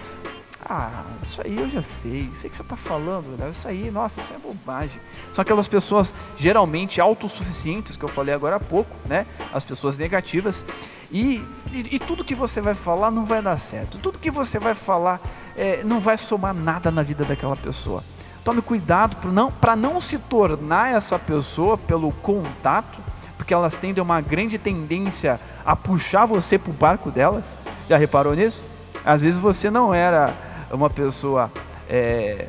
Ah, 0.68 1.04
isso 1.22 1.40
aí 1.44 1.56
eu 1.56 1.70
já 1.70 1.82
sei, 1.84 2.28
sei 2.34 2.50
que 2.50 2.58
você 2.58 2.64
está 2.64 2.76
falando, 2.76 3.38
né? 3.38 3.52
isso 3.52 3.68
aí, 3.68 3.92
nossa, 3.92 4.20
isso 4.20 4.34
é 4.34 4.38
bobagem. 4.40 5.00
São 5.32 5.44
aquelas 5.44 5.68
pessoas 5.68 6.16
geralmente 6.38 7.00
autossuficientes, 7.00 7.96
que 7.96 8.04
eu 8.04 8.10
falei 8.10 8.34
agora 8.34 8.56
há 8.56 8.60
pouco, 8.60 8.90
né? 9.06 9.28
As 9.54 9.64
pessoas 9.64 9.96
negativas. 10.00 10.66
E, 11.12 11.36
e, 11.72 11.96
e 11.96 12.00
tudo 12.00 12.24
que 12.24 12.34
você 12.34 12.62
vai 12.62 12.74
falar 12.74 13.12
não 13.12 13.26
vai 13.26 13.44
dar 13.44 13.60
certo. 13.60 14.00
Tudo 14.00 14.18
que 14.18 14.32
você 14.32 14.58
vai 14.58 14.74
falar 14.74 15.22
é, 15.56 15.84
não 15.84 16.00
vai 16.00 16.18
somar 16.18 16.54
nada 16.54 16.90
na 16.90 17.04
vida 17.04 17.24
daquela 17.24 17.56
pessoa. 17.56 18.04
Tome 18.46 18.62
cuidado 18.62 19.16
para 19.16 19.32
não, 19.32 19.52
não 19.76 20.00
se 20.00 20.20
tornar 20.20 20.94
essa 20.94 21.18
pessoa 21.18 21.80
pelo 21.80 22.12
contato, 22.12 23.00
porque 23.40 23.52
elas 23.52 23.76
tendem 23.76 24.04
uma 24.04 24.22
grande 24.22 24.60
tendência 24.60 25.40
a 25.66 25.76
puxar 25.76 26.28
você 26.28 26.60
para 26.60 26.70
o 26.70 26.74
barco 26.74 27.10
delas. 27.10 27.58
Já 27.90 27.98
reparou 27.98 28.36
nisso? 28.36 28.64
Às 29.04 29.24
vezes 29.24 29.40
você 29.40 29.72
não 29.72 29.92
era 29.92 30.32
uma 30.70 30.92
pessoa 30.92 31.52
é, 31.90 32.46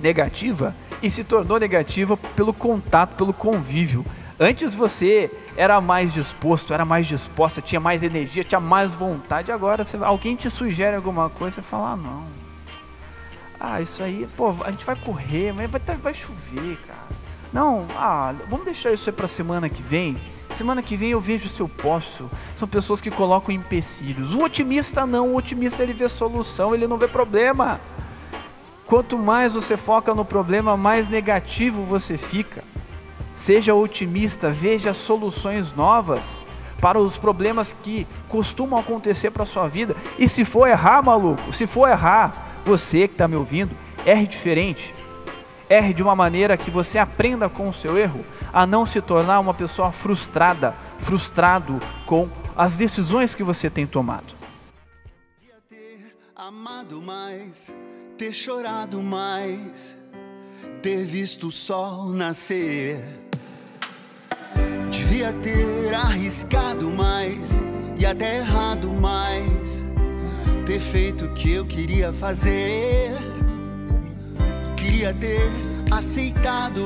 negativa 0.00 0.74
e 1.02 1.10
se 1.10 1.22
tornou 1.22 1.60
negativa 1.60 2.16
pelo 2.16 2.54
contato, 2.54 3.14
pelo 3.14 3.34
convívio. 3.34 4.06
Antes 4.38 4.72
você 4.72 5.30
era 5.54 5.82
mais 5.82 6.14
disposto, 6.14 6.72
era 6.72 6.86
mais 6.86 7.06
disposta, 7.06 7.60
tinha 7.60 7.78
mais 7.78 8.02
energia, 8.02 8.42
tinha 8.42 8.58
mais 8.58 8.94
vontade. 8.94 9.52
Agora 9.52 9.84
você, 9.84 9.98
alguém 9.98 10.34
te 10.34 10.48
sugere 10.48 10.96
alguma 10.96 11.28
coisa, 11.28 11.56
você 11.56 11.62
fala, 11.62 11.90
ah, 11.90 11.96
não. 11.96 12.39
Ah, 13.60 13.82
isso 13.82 14.02
aí, 14.02 14.26
pô, 14.38 14.54
a 14.64 14.70
gente 14.70 14.86
vai 14.86 14.96
correr, 14.96 15.52
mas 15.52 15.70
vai, 15.70 15.96
vai 15.96 16.14
chover, 16.14 16.78
cara. 16.86 17.20
Não, 17.52 17.86
ah, 17.94 18.34
vamos 18.48 18.64
deixar 18.64 18.90
isso 18.90 19.10
aí 19.10 19.14
pra 19.14 19.28
semana 19.28 19.68
que 19.68 19.82
vem. 19.82 20.16
Semana 20.54 20.82
que 20.82 20.96
vem 20.96 21.10
eu 21.10 21.20
vejo 21.20 21.46
se 21.46 21.60
eu 21.60 21.68
posso. 21.68 22.30
São 22.56 22.66
pessoas 22.66 23.02
que 23.02 23.10
colocam 23.10 23.54
empecilhos. 23.54 24.34
O 24.34 24.42
otimista 24.42 25.06
não, 25.06 25.28
o 25.28 25.36
otimista 25.36 25.82
ele 25.82 25.92
vê 25.92 26.08
solução, 26.08 26.74
ele 26.74 26.86
não 26.86 26.96
vê 26.96 27.06
problema. 27.06 27.78
Quanto 28.86 29.18
mais 29.18 29.52
você 29.52 29.76
foca 29.76 30.14
no 30.14 30.24
problema, 30.24 30.76
mais 30.76 31.08
negativo 31.08 31.84
você 31.84 32.16
fica. 32.16 32.64
Seja 33.34 33.74
otimista, 33.74 34.50
veja 34.50 34.94
soluções 34.94 35.74
novas 35.74 36.44
para 36.80 36.98
os 36.98 37.18
problemas 37.18 37.76
que 37.82 38.06
costumam 38.28 38.80
acontecer 38.80 39.30
para 39.30 39.44
sua 39.44 39.68
vida. 39.68 39.94
E 40.18 40.28
se 40.28 40.44
for 40.44 40.66
errar, 40.66 41.02
maluco, 41.02 41.52
se 41.52 41.66
for 41.66 41.88
errar, 41.88 42.49
você 42.64 43.08
que 43.08 43.14
está 43.14 43.26
me 43.26 43.36
ouvindo, 43.36 43.74
erre 44.04 44.26
diferente. 44.26 44.94
Erre 45.68 45.94
de 45.94 46.02
uma 46.02 46.16
maneira 46.16 46.56
que 46.56 46.70
você 46.70 46.98
aprenda 46.98 47.48
com 47.48 47.68
o 47.68 47.72
seu 47.72 47.96
erro 47.96 48.24
a 48.52 48.66
não 48.66 48.84
se 48.84 49.00
tornar 49.00 49.38
uma 49.38 49.54
pessoa 49.54 49.92
frustrada, 49.92 50.74
frustrado 50.98 51.80
com 52.06 52.28
as 52.56 52.76
decisões 52.76 53.34
que 53.34 53.42
você 53.42 53.70
tem 53.70 53.86
tomado. 53.86 54.34
Ter 55.68 56.16
amado 56.34 57.00
mais, 57.00 57.72
ter 58.18 58.32
chorado 58.32 59.00
mais, 59.00 59.96
ter 60.82 61.04
visto 61.04 61.46
o 61.46 61.52
sol 61.52 62.06
nascer. 62.10 62.98
Devia 64.90 65.32
ter 65.34 65.94
arriscado 65.94 66.90
mais 66.90 67.62
e 67.96 68.04
até 68.04 68.38
errado 68.38 68.92
mais, 68.92 69.86
ter 70.70 70.78
feito 70.78 71.24
o 71.24 71.34
que 71.34 71.50
eu 71.50 71.66
queria 71.66 72.12
fazer. 72.12 73.10
Queria 74.76 75.12
ter 75.12 75.40
aceitado 75.90 76.84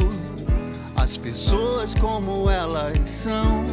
as 0.96 1.18
pessoas 1.18 1.92
como 1.92 2.48
elas 2.48 2.96
são. 3.04 3.66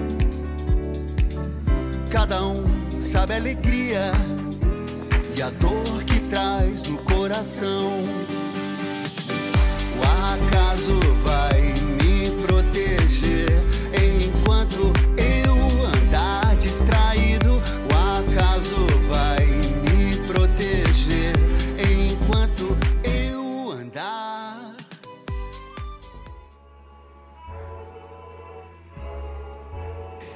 Cada 2.12 2.45
um 2.45 2.62
sabe 3.00 3.32
a 3.32 3.36
alegria 3.38 4.12
e 5.34 5.41
a 5.41 5.50
dor 5.50 6.04
que 6.04 6.19
traz 6.30 6.89
no 6.89 6.97
coração. 7.04 8.04
O 9.95 10.04
acaso 10.34 11.00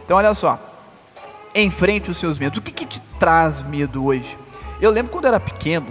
Então, 0.05 0.17
olha 0.17 0.33
só. 0.33 0.57
Enfrente 1.53 2.11
os 2.11 2.17
seus 2.17 2.37
medos. 2.37 2.59
O 2.59 2.61
que, 2.61 2.71
que 2.71 2.85
te 2.85 3.01
traz 3.19 3.61
medo 3.61 4.05
hoje? 4.05 4.37
Eu 4.79 4.91
lembro 4.91 5.11
quando 5.11 5.25
eu 5.25 5.29
era 5.29 5.39
pequeno, 5.39 5.87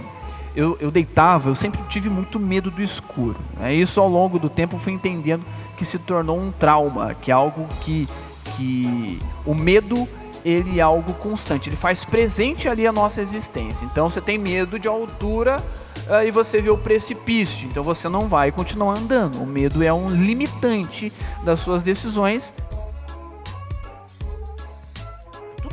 eu, 0.55 0.77
eu 0.79 0.89
deitava, 0.89 1.49
eu 1.49 1.55
sempre 1.55 1.81
tive 1.89 2.09
muito 2.09 2.39
medo 2.39 2.71
do 2.71 2.81
escuro. 2.81 3.37
Né? 3.59 3.73
Isso 3.73 3.99
ao 3.99 4.07
longo 4.07 4.39
do 4.39 4.49
tempo 4.49 4.77
fui 4.77 4.93
entendendo 4.93 5.43
que 5.75 5.83
se 5.83 5.99
tornou 5.99 6.39
um 6.39 6.51
trauma, 6.51 7.13
que 7.15 7.29
é 7.29 7.33
algo 7.33 7.67
que, 7.81 8.07
que 8.55 9.19
o 9.45 9.53
medo 9.53 10.07
ele 10.45 10.79
é 10.79 10.83
algo 10.83 11.11
constante, 11.15 11.69
ele 11.69 11.75
faz 11.75 12.05
presente 12.05 12.69
ali 12.69 12.85
a 12.85 12.91
nossa 12.91 13.19
existência. 13.19 13.83
Então 13.83 14.07
você 14.07 14.21
tem 14.21 14.37
medo 14.37 14.77
de 14.77 14.87
altura 14.87 15.61
uh, 16.07 16.23
e 16.25 16.29
você 16.29 16.61
vê 16.61 16.69
o 16.69 16.77
precipício, 16.77 17.67
então 17.67 17.81
você 17.81 18.07
não 18.07 18.27
vai 18.27 18.51
continuar 18.51 18.95
andando. 18.99 19.41
O 19.41 19.45
medo 19.47 19.83
é 19.83 19.91
um 19.91 20.07
limitante 20.07 21.11
das 21.43 21.59
suas 21.61 21.81
decisões. 21.81 22.53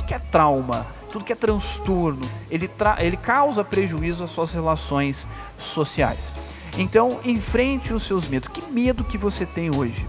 Tudo 0.03 0.09
que 0.09 0.15
é 0.15 0.19
trauma 0.19 0.87
tudo 1.13 1.25
que 1.25 1.33
é 1.33 1.37
transtorno, 1.37 2.27
ele, 2.51 2.69
ele 2.99 3.17
causa 3.19 3.63
prejuízo 3.63 4.25
às 4.25 4.31
suas 4.31 4.53
relações 4.53 5.29
sociais. 5.59 6.33
Então, 6.79 7.21
enfrente 7.23 7.93
os 7.93 8.05
seus 8.05 8.27
medos. 8.27 8.49
Que 8.49 8.65
medo 8.73 9.05
que 9.05 9.19
você 9.19 9.45
tem 9.45 9.75
hoje? 9.75 10.07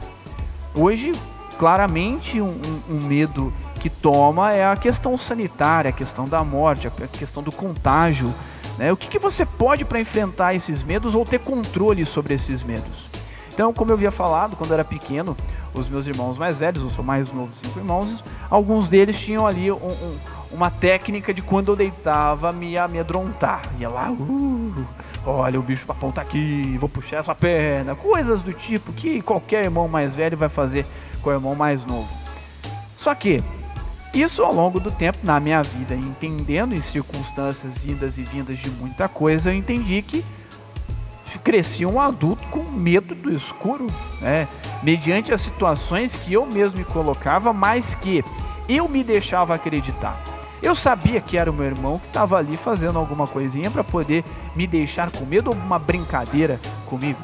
Hoje, 0.74 1.12
claramente, 1.60 2.40
um, 2.40 2.48
um, 2.48 2.96
um 2.96 3.06
medo 3.06 3.54
que 3.82 3.90
toma 3.90 4.54
é 4.54 4.66
a 4.66 4.78
questão 4.78 5.18
sanitária, 5.18 5.90
a 5.90 5.94
questão 5.94 6.26
da 6.26 6.42
morte, 6.42 6.88
a 6.88 7.08
questão 7.08 7.44
do 7.44 7.52
contágio. 7.52 8.34
Né? 8.78 8.92
O 8.92 8.96
que, 8.96 9.10
que 9.10 9.20
você 9.20 9.46
pode 9.46 9.84
para 9.84 10.00
enfrentar 10.00 10.56
esses 10.56 10.84
medos 10.84 11.14
ou 11.14 11.26
ter 11.26 11.40
controle 11.40 12.06
sobre 12.06 12.34
esses 12.34 12.64
medos? 12.64 13.10
Então, 13.54 13.74
como 13.74 13.92
eu 13.92 13.96
havia 13.96 14.10
falado, 14.10 14.56
quando 14.56 14.74
era 14.74 14.86
pequeno, 14.86 15.36
os 15.74 15.88
meus 15.88 16.06
irmãos 16.08 16.38
mais 16.38 16.58
velhos, 16.58 16.84
eu 16.84 16.90
sou 16.90 17.04
mais 17.04 17.32
novo, 17.32 17.52
cinco 17.62 17.80
irmãos, 17.80 18.24
alguns 18.50 18.88
deles 18.88 19.20
tinham 19.20 19.46
ali 19.46 19.72
um, 19.72 19.76
um, 19.76 20.18
uma 20.52 20.70
técnica 20.70 21.34
de 21.34 21.42
quando 21.42 21.70
eu 21.70 21.76
deitava 21.76 22.52
me 22.52 22.78
amedrontar. 22.78 23.64
Ia 23.80 23.90
lá, 23.90 24.12
uh, 24.12 24.88
olha 25.26 25.60
o 25.60 25.64
bicho 25.64 25.86
papão 25.86 26.12
tá 26.12 26.22
aqui, 26.22 26.78
vou 26.80 26.90
puxar 26.90 27.18
essa 27.18 27.34
perna, 27.34 27.96
coisas 27.96 28.42
do 28.42 28.54
tipo 28.54 28.94
que 28.94 29.22
qualquer 29.22 29.66
irmão 29.66 29.88
mais 29.88 30.14
velho 30.14 30.38
vai 30.38 30.50
fazer 30.50 30.86
com 31.22 31.30
o 31.30 31.34
irmão 31.34 31.56
mais 31.56 31.84
novo. 31.86 32.10
Só 32.98 33.14
que 33.16 33.44
isso 34.14 34.44
ao 34.44 34.54
longo 34.54 34.80
do 34.80 34.92
tempo 34.92 35.18
na 35.24 35.40
minha 35.40 35.64
vida, 35.64 35.96
entendendo 35.96 36.76
em 36.76 36.82
circunstâncias 36.82 37.84
indas 37.84 38.20
e 38.20 38.22
vindas 38.22 38.60
de 38.60 38.70
muita 38.70 39.10
coisa, 39.10 39.50
eu 39.50 39.56
entendi 39.56 40.04
que 40.04 40.24
cresci 41.40 41.86
um 41.86 42.00
adulto 42.00 42.48
com 42.50 42.64
medo 42.64 43.16
do 43.16 43.32
escuro, 43.32 43.88
né? 44.22 44.48
mediante 44.82 45.34
as 45.34 45.42
situações 45.42 46.16
que 46.16 46.34
eu 46.34 46.46
mesmo 46.46 46.80
me 46.80 46.86
colocava, 46.86 47.54
mas 47.54 47.96
que 47.96 48.24
eu 48.68 48.88
me 48.88 49.04
deixava 49.04 49.56
acreditar. 49.56 50.18
Eu 50.62 50.76
sabia 50.76 51.20
que 51.20 51.38
era 51.38 51.52
o 51.52 51.54
meu 51.54 51.66
irmão 51.66 52.00
que 52.00 52.08
estava 52.08 52.38
ali 52.38 52.56
fazendo 52.56 52.98
alguma 52.98 53.28
coisinha 53.28 53.70
para 53.70 53.84
poder 53.84 54.24
me 54.56 54.66
deixar 54.66 55.12
com 55.12 55.26
medo 55.26 55.50
ou 55.50 55.56
uma 55.56 55.78
brincadeira 55.78 56.60
comigo. 56.86 57.20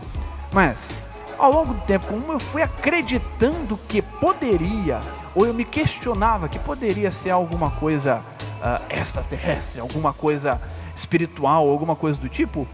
Mas, 0.52 1.00
ao 1.38 1.52
longo 1.52 1.74
do 1.74 1.82
tempo, 1.82 2.08
como 2.08 2.34
eu 2.34 2.40
fui 2.40 2.62
acreditando 2.62 3.80
que 3.88 4.02
poderia, 4.02 5.00
ou 5.34 5.46
eu 5.46 5.54
me 5.54 5.64
questionava 5.64 6.50
que 6.50 6.60
poderia 6.60 7.12
ser 7.12 7.30
alguma 7.30 7.72
coisa 7.72 8.22
uh, 8.60 8.94
extraterrestre, 8.94 9.80
alguma 9.80 10.12
coisa 10.12 10.62
espiritual, 10.94 11.70
alguma 11.70 11.96
coisa 11.96 12.20
do 12.20 12.28
tipo, 12.28 12.68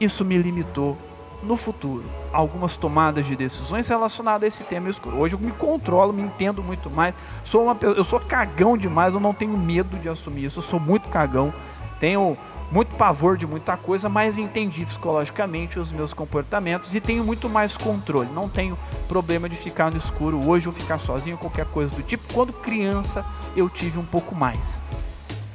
isso 0.00 0.24
me 0.24 0.36
limitou 0.36 0.96
no 1.42 1.56
futuro. 1.56 2.04
Algumas 2.32 2.76
tomadas 2.76 3.26
de 3.26 3.36
decisões 3.36 3.88
relacionadas 3.88 4.44
a 4.44 4.46
esse 4.48 4.64
tema 4.64 4.90
escuro. 4.90 5.18
Hoje 5.18 5.34
eu 5.34 5.38
me 5.38 5.52
controlo, 5.52 6.12
me 6.12 6.22
entendo 6.22 6.62
muito 6.62 6.90
mais. 6.90 7.14
Sou 7.44 7.64
uma, 7.64 7.76
eu 7.80 8.04
sou 8.04 8.20
cagão 8.20 8.76
demais, 8.76 9.14
eu 9.14 9.20
não 9.20 9.34
tenho 9.34 9.56
medo 9.56 9.96
de 9.98 10.08
assumir 10.08 10.44
isso. 10.44 10.58
Eu 10.58 10.62
sou 10.64 10.80
muito 10.80 11.08
cagão. 11.08 11.52
Tenho 12.00 12.36
muito 12.70 12.94
pavor 12.96 13.36
de 13.36 13.46
muita 13.46 13.76
coisa, 13.76 14.08
mas 14.08 14.38
entendi 14.38 14.84
psicologicamente 14.84 15.78
os 15.78 15.92
meus 15.92 16.12
comportamentos 16.12 16.94
e 16.94 17.00
tenho 17.00 17.24
muito 17.24 17.48
mais 17.48 17.76
controle. 17.76 18.28
Não 18.34 18.48
tenho 18.48 18.76
problema 19.08 19.48
de 19.48 19.56
ficar 19.56 19.90
no 19.90 19.96
escuro 19.96 20.46
hoje 20.46 20.66
ou 20.66 20.74
ficar 20.74 20.98
sozinho, 20.98 21.38
qualquer 21.38 21.66
coisa 21.66 21.94
do 21.94 22.02
tipo. 22.02 22.32
Quando 22.34 22.52
criança 22.52 23.24
eu 23.56 23.68
tive 23.68 23.98
um 23.98 24.04
pouco 24.04 24.34
mais. 24.34 24.80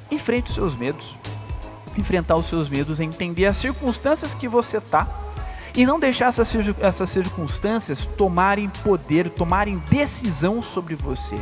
Enfrente 0.09 0.49
os 0.49 0.55
seus 0.55 0.75
medos. 0.75 1.15
Enfrentar 1.97 2.35
os 2.35 2.47
seus 2.47 2.69
medos 2.69 2.99
é 2.99 3.03
entender 3.03 3.45
as 3.45 3.57
circunstâncias 3.57 4.33
que 4.33 4.47
você 4.47 4.77
está 4.77 5.07
e 5.75 5.85
não 5.85 5.99
deixar 5.99 6.27
essas, 6.27 6.53
essas 6.79 7.09
circunstâncias 7.09 8.05
tomarem 8.17 8.69
poder, 8.83 9.29
tomarem 9.29 9.81
decisão 9.89 10.61
sobre 10.61 10.95
você. 10.95 11.35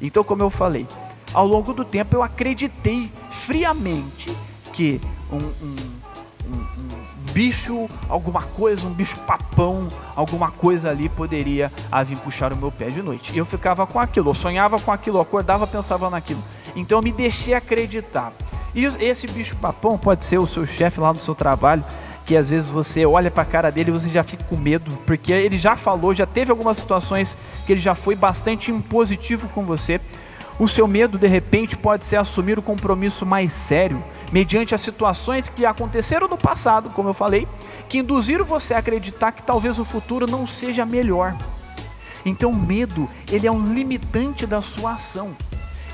Então, 0.00 0.22
como 0.22 0.42
eu 0.42 0.50
falei, 0.50 0.86
ao 1.32 1.46
longo 1.46 1.72
do 1.72 1.84
tempo 1.84 2.14
eu 2.14 2.22
acreditei 2.22 3.10
friamente 3.30 4.34
que 4.72 5.00
um, 5.30 5.36
um, 5.36 5.76
um, 6.46 6.54
um 6.54 7.32
bicho, 7.32 7.88
alguma 8.08 8.42
coisa, 8.42 8.86
um 8.86 8.92
bicho 8.92 9.18
papão, 9.20 9.88
alguma 10.14 10.50
coisa 10.50 10.90
ali 10.90 11.08
poderia 11.08 11.72
vir 12.06 12.18
puxar 12.18 12.52
o 12.52 12.56
meu 12.56 12.70
pé 12.70 12.88
de 12.88 13.02
noite. 13.02 13.32
E 13.34 13.38
eu 13.38 13.44
ficava 13.44 13.86
com 13.86 13.98
aquilo, 13.98 14.30
eu 14.30 14.34
sonhava 14.34 14.78
com 14.78 14.92
aquilo, 14.92 15.18
eu 15.18 15.22
acordava, 15.22 15.66
pensava 15.66 16.08
naquilo. 16.08 16.42
Então 16.76 16.98
eu 16.98 17.02
me 17.02 17.12
deixei 17.12 17.54
acreditar. 17.54 18.32
E 18.74 18.84
esse 18.84 19.26
bicho 19.26 19.56
papão 19.56 19.96
pode 19.96 20.24
ser 20.24 20.38
o 20.38 20.46
seu 20.46 20.66
chefe 20.66 20.98
lá 20.98 21.12
no 21.12 21.20
seu 21.20 21.34
trabalho, 21.34 21.84
que 22.26 22.36
às 22.36 22.50
vezes 22.50 22.68
você 22.68 23.06
olha 23.06 23.30
para 23.30 23.42
a 23.42 23.46
cara 23.46 23.70
dele 23.70 23.90
e 23.90 23.92
você 23.92 24.08
já 24.08 24.24
fica 24.24 24.44
com 24.44 24.56
medo, 24.56 24.90
porque 25.06 25.32
ele 25.32 25.58
já 25.58 25.76
falou, 25.76 26.14
já 26.14 26.26
teve 26.26 26.50
algumas 26.50 26.78
situações 26.78 27.36
que 27.66 27.72
ele 27.72 27.80
já 27.80 27.94
foi 27.94 28.16
bastante 28.16 28.70
impositivo 28.70 29.48
com 29.50 29.62
você. 29.62 30.00
O 30.58 30.68
seu 30.68 30.88
medo 30.88 31.18
de 31.18 31.26
repente 31.26 31.76
pode 31.76 32.04
ser 32.04 32.16
assumir 32.16 32.58
o 32.58 32.60
um 32.60 32.64
compromisso 32.64 33.26
mais 33.26 33.52
sério, 33.52 34.02
mediante 34.32 34.74
as 34.74 34.80
situações 34.80 35.48
que 35.48 35.66
aconteceram 35.66 36.28
no 36.28 36.38
passado, 36.38 36.90
como 36.90 37.10
eu 37.10 37.14
falei, 37.14 37.46
que 37.88 37.98
induziram 37.98 38.44
você 38.44 38.74
a 38.74 38.78
acreditar 38.78 39.32
que 39.32 39.42
talvez 39.42 39.78
o 39.78 39.84
futuro 39.84 40.26
não 40.26 40.46
seja 40.46 40.84
melhor. 40.84 41.36
Então 42.24 42.50
o 42.50 42.56
medo, 42.56 43.08
ele 43.30 43.46
é 43.46 43.52
um 43.52 43.74
limitante 43.74 44.46
da 44.46 44.62
sua 44.62 44.94
ação. 44.94 45.36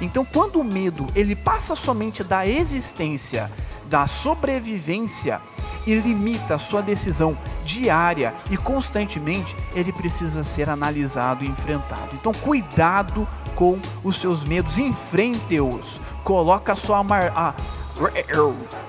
Então 0.01 0.25
quando 0.25 0.61
o 0.61 0.65
medo, 0.65 1.07
ele 1.15 1.35
passa 1.35 1.75
somente 1.75 2.23
da 2.25 2.47
existência, 2.47 3.51
da 3.87 4.07
sobrevivência, 4.07 5.41
e 5.87 5.95
limita 5.95 6.55
a 6.55 6.59
sua 6.59 6.83
decisão 6.83 7.37
diária 7.65 8.35
e 8.51 8.57
constantemente, 8.57 9.57
ele 9.75 9.93
precisa 9.93 10.43
ser 10.43 10.69
analisado 10.69 11.45
e 11.45 11.49
enfrentado. 11.49 12.11
Então, 12.15 12.33
cuidado 12.33 13.27
com 13.55 13.79
os 14.03 14.21
seus 14.21 14.45
medos, 14.45 14.79
enfrente-os. 14.79 16.01
Coloca 16.25 16.73
a 16.73 16.77
sua 16.77 17.01
a, 17.35 17.55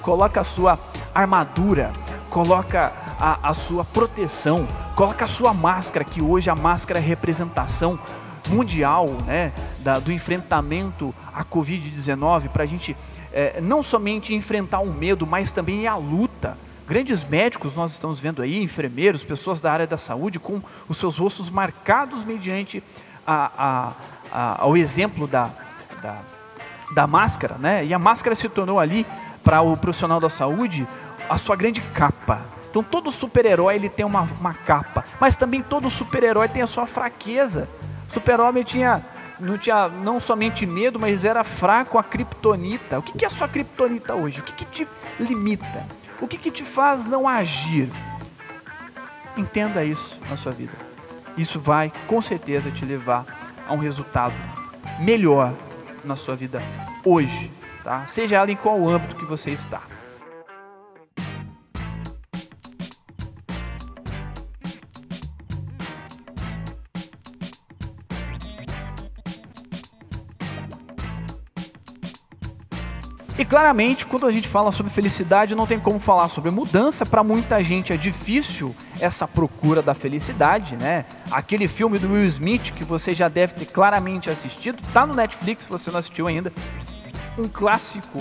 coloca 0.02 0.42
a 0.42 0.44
sua 0.44 0.80
armadura, 1.14 1.92
coloca 2.30 2.92
a, 3.20 3.50
a 3.50 3.54
sua 3.54 3.84
proteção, 3.86 4.68
coloca 4.96 5.26
a 5.26 5.28
sua 5.28 5.54
máscara, 5.54 6.04
que 6.04 6.22
hoje 6.22 6.50
a 6.50 6.56
máscara 6.56 7.00
é 7.00 7.04
representação 7.04 8.00
mundial, 8.50 9.08
né, 9.26 9.52
da, 9.80 10.00
do 10.00 10.12
enfrentamento 10.12 11.14
à 11.34 11.44
Covid-19, 11.44 12.50
para 12.50 12.64
a 12.64 12.68
gente 12.68 12.96
é, 13.32 13.62
não 13.62 13.82
somente 13.82 14.34
enfrentar 14.34 14.80
o 14.80 14.92
medo, 14.92 15.26
mas 15.26 15.52
também 15.52 15.88
a 15.88 15.96
luta 15.96 16.58
Grandes 16.92 17.24
médicos 17.24 17.74
nós 17.74 17.94
estamos 17.94 18.20
vendo 18.20 18.42
aí, 18.42 18.62
enfermeiros, 18.62 19.24
pessoas 19.24 19.62
da 19.62 19.72
área 19.72 19.88
da 19.88 19.96
saúde 19.96 20.38
com 20.40 20.62
os 20.90 20.98
seus 20.98 21.18
rostos 21.18 21.50
marcados 21.50 22.26
mediante 22.26 22.84
a, 23.26 23.52
a, 23.58 23.92
a, 24.30 24.62
ao 24.62 24.76
exemplo 24.76 25.26
da, 25.26 25.50
da, 26.02 26.18
da 26.94 27.08
máscara, 27.08 27.56
né? 27.58 27.86
E 27.86 27.94
a 27.94 27.98
máscara 27.98 28.36
se 28.36 28.50
tornou 28.50 28.78
ali 28.78 29.08
para 29.42 29.62
o 29.62 29.78
profissional 29.78 30.20
da 30.20 30.30
saúde 30.30 30.86
a 31.30 31.38
sua 31.38 31.56
grande 31.56 31.80
capa. 31.80 32.42
Então 32.70 32.84
todo 32.84 33.10
super-herói 33.10 33.76
ele 33.76 33.88
tem 33.88 34.06
uma, 34.06 34.28
uma 34.38 34.54
capa, 34.54 35.06
mas 35.18 35.38
também 35.38 35.62
todo 35.62 35.90
super-herói 35.90 36.50
tem 36.50 36.62
a 36.62 36.68
sua 36.68 36.88
fraqueza. 36.88 37.70
Super-homem 38.12 38.64
tinha 38.64 39.02
não 39.40 39.58
tinha 39.58 39.88
não 39.88 40.20
somente 40.20 40.66
medo, 40.66 41.00
mas 41.00 41.26
era 41.26 41.44
fraco 41.44 41.98
a 41.98 42.04
kriptonita. 42.04 43.00
O 43.00 43.02
que, 43.02 43.14
que 43.14 43.26
é 43.26 43.28
a 43.28 43.32
sua 43.32 43.48
kriptonita 43.48 44.14
hoje? 44.14 44.42
O 44.42 44.44
que, 44.44 44.54
que 44.54 44.66
te 44.66 44.88
limita? 45.20 45.88
O 46.20 46.28
que, 46.28 46.38
que 46.38 46.52
te 46.52 46.64
faz 46.64 47.06
não 47.06 47.28
agir? 47.28 47.90
Entenda 49.36 49.84
isso 49.84 50.16
na 50.30 50.36
sua 50.36 50.52
vida. 50.52 50.74
Isso 51.38 51.60
vai 51.60 51.92
com 52.06 52.22
certeza 52.22 52.70
te 52.70 52.86
levar 52.86 53.26
a 53.68 53.74
um 53.74 53.78
resultado 53.78 54.36
melhor 55.00 55.54
na 56.04 56.16
sua 56.16 56.36
vida 56.36 56.62
hoje, 57.04 57.50
tá? 57.84 58.06
Seja 58.08 58.36
ela 58.36 58.52
em 58.52 58.56
qual 58.56 58.88
âmbito 58.88 59.16
que 59.16 59.26
você 59.26 59.52
está. 59.52 59.82
Claramente, 73.52 74.06
quando 74.06 74.26
a 74.26 74.32
gente 74.32 74.48
fala 74.48 74.72
sobre 74.72 74.94
felicidade, 74.94 75.54
não 75.54 75.68
tem 75.68 75.78
como 75.78 76.00
falar 76.00 76.30
sobre 76.30 76.50
mudança. 76.50 77.06
Para 77.06 77.22
muita 77.22 77.62
gente 77.62 77.92
é 77.92 77.98
difícil 77.98 78.74
essa 78.98 79.28
procura 79.28 79.82
da 79.82 79.94
felicidade, 79.94 80.78
né? 80.78 81.04
Aquele 81.30 81.68
filme 81.68 82.00
do 82.00 82.14
Will 82.14 82.24
Smith 82.24 82.72
que 82.72 82.86
você 82.86 83.12
já 83.12 83.28
deve 83.28 83.56
ter 83.56 83.66
claramente 83.66 84.30
assistido, 84.30 84.82
tá 84.94 85.06
no 85.06 85.14
Netflix 85.14 85.64
se 85.64 85.70
você 85.70 85.92
não 85.92 86.00
assistiu 86.00 86.30
ainda. 86.30 86.54
Um 87.38 87.50
clássico 87.50 88.20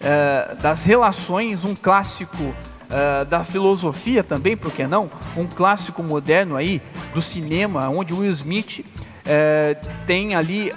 é, 0.00 0.56
das 0.60 0.84
relações, 0.84 1.62
um 1.62 1.76
clássico 1.76 2.52
é, 2.90 3.24
da 3.24 3.44
filosofia 3.44 4.24
também, 4.24 4.56
por 4.56 4.72
que 4.72 4.84
não? 4.84 5.08
Um 5.36 5.46
clássico 5.46 6.02
moderno 6.02 6.56
aí 6.56 6.82
do 7.14 7.22
cinema, 7.22 7.88
onde 7.88 8.12
Will 8.12 8.32
Smith 8.32 8.84
é, 9.26 9.76
tem 10.06 10.34
ali 10.34 10.72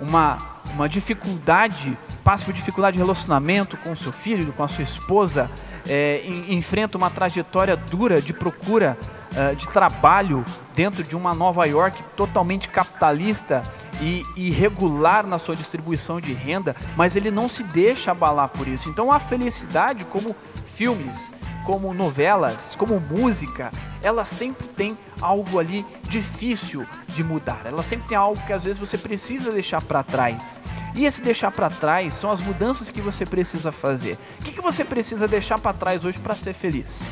uma, 0.00 0.38
uma 0.74 0.88
dificuldade 0.88 1.96
passa 2.24 2.44
por 2.44 2.52
dificuldade 2.52 2.96
de 2.96 3.02
relacionamento 3.02 3.76
com 3.78 3.96
seu 3.96 4.12
filho, 4.12 4.52
com 4.52 4.62
a 4.62 4.68
sua 4.68 4.84
esposa, 4.84 5.50
é, 5.88 6.22
en- 6.26 6.52
enfrenta 6.54 6.98
uma 6.98 7.08
trajetória 7.08 7.74
dura 7.74 8.20
de 8.20 8.34
procura 8.34 8.98
eh, 9.34 9.54
de 9.54 9.66
trabalho 9.68 10.44
dentro 10.74 11.02
de 11.02 11.16
uma 11.16 11.32
Nova 11.34 11.64
York 11.66 12.02
totalmente 12.16 12.68
capitalista 12.68 13.62
e 14.00 14.22
irregular 14.36 15.26
na 15.26 15.38
sua 15.38 15.56
distribuição 15.56 16.20
de 16.20 16.32
renda, 16.34 16.76
mas 16.96 17.16
ele 17.16 17.30
não 17.30 17.48
se 17.48 17.62
deixa 17.62 18.10
abalar 18.12 18.48
por 18.48 18.68
isso. 18.68 18.88
Então 18.90 19.10
a 19.12 19.18
felicidade, 19.18 20.04
como 20.04 20.36
filmes, 20.74 21.32
como 21.64 21.92
novelas, 21.92 22.74
como 22.76 23.00
música, 23.00 23.70
ela 24.02 24.24
sempre 24.24 24.66
tem 24.68 24.96
algo 25.20 25.58
ali 25.58 25.84
difícil 26.04 26.86
de 27.08 27.22
mudar. 27.22 27.62
Ela 27.64 27.82
sempre 27.82 28.08
tem 28.08 28.16
algo 28.16 28.40
que 28.46 28.52
às 28.52 28.64
vezes 28.64 28.78
você 28.78 28.96
precisa 28.96 29.50
deixar 29.50 29.82
para 29.82 30.02
trás. 30.02 30.60
E 30.94 31.04
esse 31.04 31.22
deixar 31.22 31.50
para 31.50 31.70
trás 31.70 32.14
são 32.14 32.30
as 32.30 32.40
mudanças 32.40 32.90
que 32.90 33.00
você 33.00 33.24
precisa 33.24 33.70
fazer. 33.70 34.18
O 34.40 34.44
que, 34.44 34.52
que 34.52 34.60
você 34.60 34.84
precisa 34.84 35.28
deixar 35.28 35.58
para 35.58 35.72
trás 35.72 36.04
hoje 36.04 36.18
para 36.18 36.34
ser 36.34 36.52
feliz? 36.52 37.02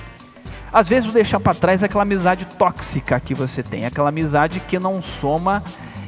Às 0.73 0.89
vezes 0.89 1.09
o 1.09 1.13
deixar 1.13 1.41
para 1.41 1.55
trás 1.55 1.83
é 1.83 1.87
aquela 1.87 2.03
amizade 2.03 2.45
tóxica 2.59 3.19
que 3.21 3.35
você 3.35 3.63
tem, 3.63 3.87
aquela 3.87 4.09
amizade 4.09 4.61
que 4.61 4.79
não 4.79 5.01
soma 5.01 5.63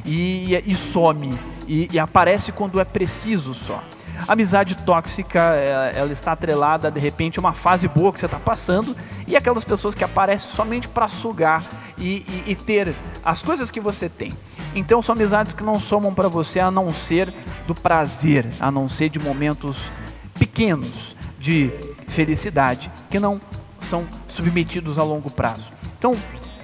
e, 0.05 0.55
e 0.65 0.75
some 0.75 1.37
e, 1.67 1.87
e 1.91 1.99
aparece 1.99 2.51
quando 2.51 2.79
é 2.79 2.85
preciso 2.85 3.53
só. 3.53 3.81
Amizade 4.27 4.75
tóxica, 4.75 5.39
ela, 5.39 5.85
ela 5.89 6.13
está 6.13 6.31
atrelada 6.33 6.91
de 6.91 6.99
repente 6.99 7.39
a 7.39 7.41
uma 7.41 7.53
fase 7.53 7.87
boa 7.87 8.11
que 8.13 8.19
você 8.19 8.25
está 8.25 8.39
passando 8.39 8.95
e 9.27 9.35
aquelas 9.35 9.63
pessoas 9.63 9.95
que 9.95 10.03
aparecem 10.03 10.49
somente 10.51 10.87
para 10.87 11.07
sugar 11.07 11.63
e, 11.97 12.25
e- 12.27 12.43
e 12.47 12.55
ter 12.55 12.93
as 13.23 13.41
coisas 13.41 13.71
que 13.71 13.79
você 13.79 14.07
tem. 14.09 14.31
Então 14.75 15.01
são 15.01 15.13
amizades 15.15 15.53
que 15.53 15.63
não 15.63 15.79
somam 15.79 16.13
para 16.13 16.27
você 16.27 16.59
a 16.59 16.69
não 16.69 16.93
ser 16.93 17.33
do 17.65 17.73
prazer, 17.73 18.45
a 18.59 18.69
não 18.69 18.87
ser 18.87 19.09
de 19.09 19.17
momentos 19.19 19.91
pequenos 20.37 21.15
de 21.39 21.71
felicidade 22.07 22.91
que 23.09 23.19
não 23.19 23.39
são 23.81 24.05
submetidos 24.27 24.99
a 24.99 25.03
longo 25.03 25.29
prazo. 25.31 25.71
Então, 25.97 26.15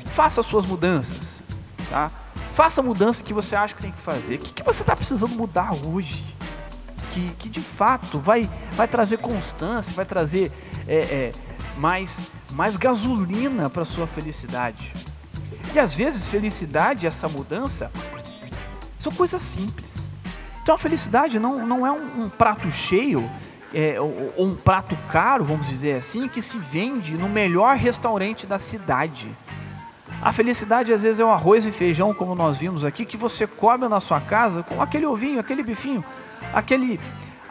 faça 0.07 0.43
suas 0.43 0.65
mudanças, 0.65 1.41
tá? 1.89 2.11
Faça 2.53 2.79
a 2.81 2.83
mudança 2.83 3.23
que 3.23 3.33
você 3.33 3.55
acha 3.55 3.73
que 3.73 3.81
tem 3.81 3.91
que 3.91 4.01
fazer. 4.01 4.35
O 4.35 4.39
que, 4.39 4.53
que 4.53 4.63
você 4.63 4.81
está 4.81 4.95
precisando 4.95 5.33
mudar 5.35 5.71
hoje? 5.85 6.23
Que, 7.15 7.29
que 7.39 7.47
de 7.47 7.61
fato 7.61 8.19
vai, 8.19 8.49
vai 8.73 8.89
trazer 8.89 9.19
constância, 9.19 9.95
vai 9.95 10.03
trazer 10.03 10.51
é, 10.85 10.97
é, 10.97 11.31
mais, 11.77 12.29
mais 12.51 12.75
gasolina 12.75 13.69
para 13.69 13.85
sua 13.85 14.05
felicidade. 14.05 14.91
E 15.73 15.79
às 15.79 15.93
vezes 15.93 16.27
felicidade, 16.27 17.07
essa 17.07 17.29
mudança, 17.29 17.89
são 18.99 19.13
coisas 19.13 19.41
simples. 19.41 20.13
Então 20.61 20.75
a 20.75 20.77
felicidade 20.77 21.39
não, 21.39 21.65
não 21.65 21.87
é 21.87 21.91
um, 21.91 22.25
um 22.25 22.29
prato 22.29 22.69
cheio 22.69 23.31
é, 23.73 23.97
ou, 23.97 24.33
ou 24.35 24.47
um 24.47 24.55
prato 24.55 24.97
caro, 25.09 25.45
vamos 25.45 25.69
dizer 25.69 25.95
assim, 25.95 26.27
que 26.27 26.41
se 26.41 26.57
vende 26.57 27.13
no 27.17 27.29
melhor 27.29 27.77
restaurante 27.77 28.45
da 28.45 28.59
cidade. 28.59 29.33
A 30.21 30.33
felicidade 30.33 30.91
às 30.91 31.01
vezes 31.01 31.21
é 31.21 31.23
o 31.23 31.29
arroz 31.29 31.65
e 31.65 31.71
feijão, 31.71 32.13
como 32.13 32.35
nós 32.35 32.57
vimos 32.57 32.83
aqui, 32.83 33.05
que 33.05 33.15
você 33.15 33.47
come 33.47 33.87
na 33.87 34.01
sua 34.01 34.19
casa 34.19 34.63
com 34.63 34.81
aquele 34.81 35.05
ovinho, 35.05 35.39
aquele 35.39 35.63
bifinho, 35.63 36.03
aquele, 36.53 36.99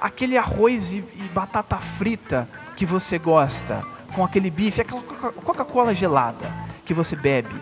aquele 0.00 0.36
arroz 0.36 0.92
e, 0.92 0.96
e 0.98 1.30
batata 1.34 1.76
frita 1.76 2.48
que 2.76 2.84
você 2.84 3.18
gosta, 3.18 3.82
com 4.14 4.24
aquele 4.24 4.50
bife, 4.50 4.80
aquela 4.80 5.02
Coca- 5.02 5.32
Coca-Cola 5.32 5.94
gelada 5.94 6.50
que 6.84 6.94
você 6.94 7.16
bebe. 7.16 7.54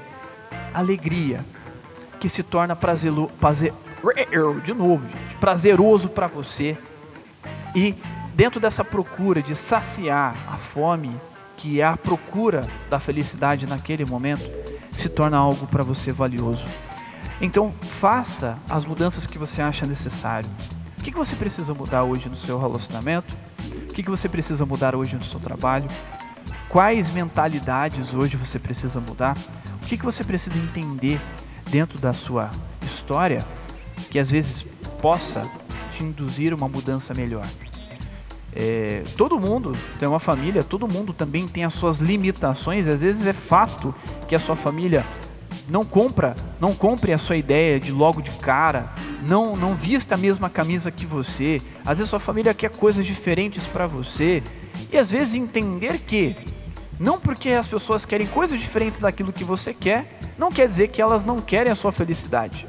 Alegria 0.74 1.44
que 2.20 2.28
se 2.28 2.42
torna 2.42 2.76
prazelo, 2.76 3.28
prazer, 3.40 3.72
de 4.62 4.72
novo, 4.72 5.06
gente, 5.08 5.36
prazeroso 5.36 6.08
para 6.08 6.26
você. 6.26 6.76
E 7.74 7.94
dentro 8.34 8.60
dessa 8.60 8.84
procura 8.84 9.42
de 9.42 9.54
saciar 9.54 10.36
a 10.48 10.56
fome, 10.56 11.14
que 11.56 11.80
é 11.80 11.84
a 11.84 11.96
procura 11.96 12.66
da 12.88 12.98
felicidade 12.98 13.66
naquele 13.66 14.04
momento, 14.04 14.48
se 14.92 15.08
torna 15.08 15.36
algo 15.36 15.66
para 15.66 15.82
você 15.82 16.12
valioso. 16.12 16.66
Então, 17.40 17.72
faça 17.80 18.58
as 18.70 18.84
mudanças 18.84 19.26
que 19.26 19.38
você 19.38 19.60
acha 19.62 19.84
necessário. 19.86 20.48
O 21.02 21.04
que, 21.04 21.10
que 21.10 21.18
você 21.18 21.34
precisa 21.34 21.74
mudar 21.74 22.04
hoje 22.04 22.28
no 22.28 22.36
seu 22.36 22.60
relacionamento? 22.60 23.34
O 23.90 23.92
que, 23.92 24.04
que 24.04 24.08
você 24.08 24.28
precisa 24.28 24.64
mudar 24.64 24.94
hoje 24.94 25.16
no 25.16 25.24
seu 25.24 25.40
trabalho? 25.40 25.90
Quais 26.68 27.10
mentalidades 27.10 28.14
hoje 28.14 28.36
você 28.36 28.56
precisa 28.56 29.00
mudar? 29.00 29.36
O 29.82 29.86
que, 29.88 29.98
que 29.98 30.04
você 30.04 30.22
precisa 30.22 30.56
entender 30.56 31.20
dentro 31.68 31.98
da 31.98 32.12
sua 32.12 32.52
história 32.82 33.44
que 34.12 34.18
às 34.20 34.30
vezes 34.30 34.64
possa 35.00 35.42
te 35.90 36.04
induzir 36.04 36.54
uma 36.54 36.68
mudança 36.68 37.12
melhor? 37.12 37.48
É, 38.54 39.02
todo 39.16 39.40
mundo 39.40 39.76
tem 39.98 40.08
uma 40.08 40.20
família, 40.20 40.62
todo 40.62 40.86
mundo 40.86 41.12
também 41.12 41.48
tem 41.48 41.64
as 41.64 41.74
suas 41.74 41.98
limitações. 41.98 42.86
Às 42.86 43.00
vezes 43.00 43.26
é 43.26 43.32
fato 43.32 43.92
que 44.28 44.36
a 44.36 44.38
sua 44.38 44.54
família 44.54 45.04
não 45.68 45.84
compra, 45.84 46.36
não 46.60 46.76
compre 46.76 47.12
a 47.12 47.18
sua 47.18 47.36
ideia 47.36 47.80
de 47.80 47.90
logo 47.90 48.22
de 48.22 48.30
cara, 48.30 48.92
não 49.22 49.56
não 49.56 49.74
vista 49.74 50.14
a 50.14 50.18
mesma 50.18 50.50
camisa 50.50 50.90
que 50.90 51.06
você. 51.06 51.62
Às 51.84 51.98
vezes 51.98 52.10
sua 52.10 52.20
família 52.20 52.52
quer 52.52 52.70
coisas 52.70 53.06
diferentes 53.06 53.66
para 53.66 53.86
você 53.86 54.42
e 54.90 54.98
às 54.98 55.10
vezes 55.10 55.34
entender 55.34 55.98
que 55.98 56.36
não 56.98 57.18
porque 57.18 57.50
as 57.50 57.66
pessoas 57.66 58.04
querem 58.04 58.26
coisas 58.26 58.60
diferentes 58.60 59.00
daquilo 59.00 59.32
que 59.32 59.44
você 59.44 59.72
quer, 59.72 60.18
não 60.38 60.50
quer 60.50 60.68
dizer 60.68 60.88
que 60.88 61.00
elas 61.00 61.24
não 61.24 61.40
querem 61.40 61.72
a 61.72 61.76
sua 61.76 61.92
felicidade. 61.92 62.66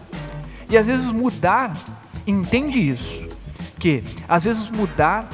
E 0.69 0.77
às 0.77 0.87
vezes 0.87 1.09
mudar, 1.09 1.75
entende 2.25 2.79
isso, 2.79 3.27
que 3.77 4.03
às 4.27 4.43
vezes 4.43 4.69
mudar 4.69 5.29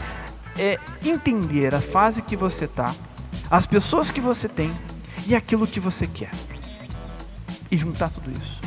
é 0.57 0.77
entender 1.05 1.73
a 1.73 1.79
fase 1.79 2.21
que 2.21 2.35
você 2.35 2.67
tá, 2.67 2.93
as 3.49 3.65
pessoas 3.65 4.11
que 4.11 4.19
você 4.19 4.49
tem 4.49 4.75
e 5.25 5.35
aquilo 5.35 5.65
que 5.65 5.79
você 5.79 6.05
quer. 6.05 6.31
E 7.71 7.77
juntar 7.77 8.09
tudo 8.09 8.31
isso. 8.31 8.59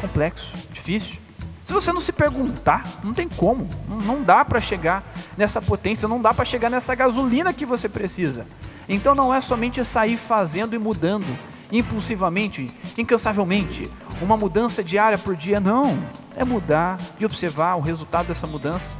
Complexo, 0.00 0.52
difícil. 0.70 1.23
Se 1.64 1.72
você 1.72 1.92
não 1.92 2.00
se 2.00 2.12
perguntar, 2.12 2.84
não 3.02 3.14
tem 3.14 3.28
como. 3.28 3.68
Não, 3.88 3.96
não 3.96 4.22
dá 4.22 4.44
para 4.44 4.60
chegar 4.60 5.02
nessa 5.36 5.62
potência, 5.62 6.06
não 6.06 6.20
dá 6.20 6.32
para 6.34 6.44
chegar 6.44 6.70
nessa 6.70 6.94
gasolina 6.94 7.54
que 7.54 7.64
você 7.64 7.88
precisa. 7.88 8.46
Então 8.86 9.14
não 9.14 9.34
é 9.34 9.40
somente 9.40 9.82
sair 9.84 10.18
fazendo 10.18 10.74
e 10.74 10.78
mudando 10.78 11.26
impulsivamente, 11.72 12.70
incansavelmente, 12.96 13.90
uma 14.20 14.36
mudança 14.36 14.84
diária 14.84 15.18
por 15.18 15.34
dia, 15.34 15.58
não. 15.58 15.98
É 16.36 16.44
mudar 16.44 16.98
e 17.18 17.24
observar 17.24 17.76
o 17.76 17.80
resultado 17.80 18.26
dessa 18.26 18.46
mudança. 18.46 18.94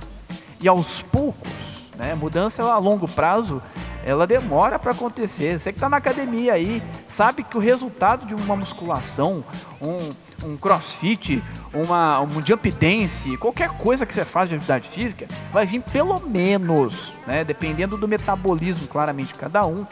E 0.61 0.67
aos 0.67 1.03
poucos, 1.03 1.51
né, 1.97 2.15
mudança 2.15 2.63
a 2.63 2.79
longo 2.79 3.07
prazo, 3.07 3.63
ela 4.05 4.27
demora 4.27 4.79
para 4.79 4.93
acontecer. 4.93 5.59
Você 5.59 5.73
que 5.73 5.79
está 5.79 5.89
na 5.89 5.97
academia 5.97 6.53
aí, 6.53 6.83
sabe 7.09 7.43
que 7.43 7.57
o 7.57 7.61
resultado 7.61 8.27
de 8.27 8.35
uma 8.35 8.55
musculação, 8.55 9.43
um, 9.81 10.11
um 10.47 10.57
crossfit, 10.57 11.43
uma, 11.73 12.21
um 12.21 12.45
jump 12.47 12.71
dance, 12.71 13.37
qualquer 13.39 13.71
coisa 13.71 14.05
que 14.05 14.13
você 14.13 14.25
faz 14.25 14.51
de 14.51 14.57
atividade 14.57 14.89
física, 14.89 15.27
vai 15.53 15.65
vir 15.65 15.81
pelo 15.81 16.21
menos, 16.21 17.15
né, 17.27 17.43
dependendo 17.45 17.97
do 17.97 18.07
metabolismo, 18.07 18.87
claramente, 18.87 19.33
de 19.33 19.39
cada 19.39 19.67
um, 19.67 19.87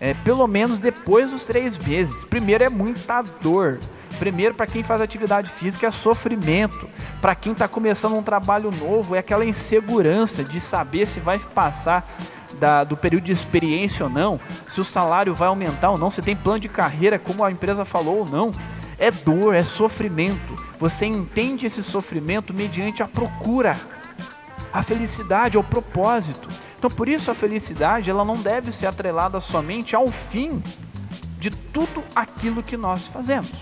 é, 0.00 0.12
pelo 0.12 0.46
menos 0.48 0.80
depois 0.80 1.30
dos 1.30 1.46
três 1.46 1.78
meses. 1.78 2.24
Primeiro 2.24 2.64
é 2.64 2.68
muita 2.68 3.22
dor. 3.40 3.78
Primeiro, 4.18 4.54
para 4.54 4.66
quem 4.66 4.82
faz 4.82 5.00
atividade 5.00 5.48
física, 5.48 5.86
é 5.86 5.90
sofrimento. 5.90 6.88
Para 7.20 7.34
quem 7.36 7.52
está 7.52 7.68
começando 7.68 8.16
um 8.16 8.22
trabalho 8.22 8.70
novo, 8.72 9.14
é 9.14 9.20
aquela 9.20 9.44
insegurança 9.44 10.42
de 10.44 10.60
saber 10.60 11.06
se 11.06 11.20
vai 11.20 11.38
passar 11.38 12.04
da- 12.58 12.84
do 12.84 12.96
período 12.96 13.24
de 13.24 13.32
experiência 13.32 14.04
ou 14.04 14.10
não, 14.10 14.40
se 14.68 14.80
o 14.80 14.84
salário 14.84 15.34
vai 15.34 15.48
aumentar 15.48 15.90
ou 15.90 15.98
não, 15.98 16.10
se 16.10 16.22
tem 16.22 16.36
plano 16.36 16.60
de 16.60 16.68
carreira, 16.68 17.18
como 17.18 17.44
a 17.44 17.50
empresa 17.50 17.84
falou 17.84 18.18
ou 18.18 18.26
não. 18.28 18.52
É 18.98 19.10
dor, 19.10 19.54
é 19.54 19.64
sofrimento. 19.64 20.54
Você 20.78 21.06
entende 21.06 21.66
esse 21.66 21.82
sofrimento 21.82 22.54
mediante 22.54 23.02
a 23.02 23.08
procura 23.08 23.76
a 24.72 24.82
felicidade, 24.82 25.56
ao 25.56 25.62
propósito. 25.64 26.48
Então, 26.78 26.90
por 26.90 27.08
isso 27.08 27.30
a 27.30 27.34
felicidade, 27.34 28.10
ela 28.10 28.24
não 28.24 28.36
deve 28.36 28.72
ser 28.72 28.86
atrelada 28.86 29.38
somente 29.38 29.94
ao 29.94 30.08
fim 30.08 30.62
de 31.38 31.50
tudo 31.50 32.02
aquilo 32.14 32.62
que 32.62 32.76
nós 32.76 33.06
fazemos. 33.06 33.52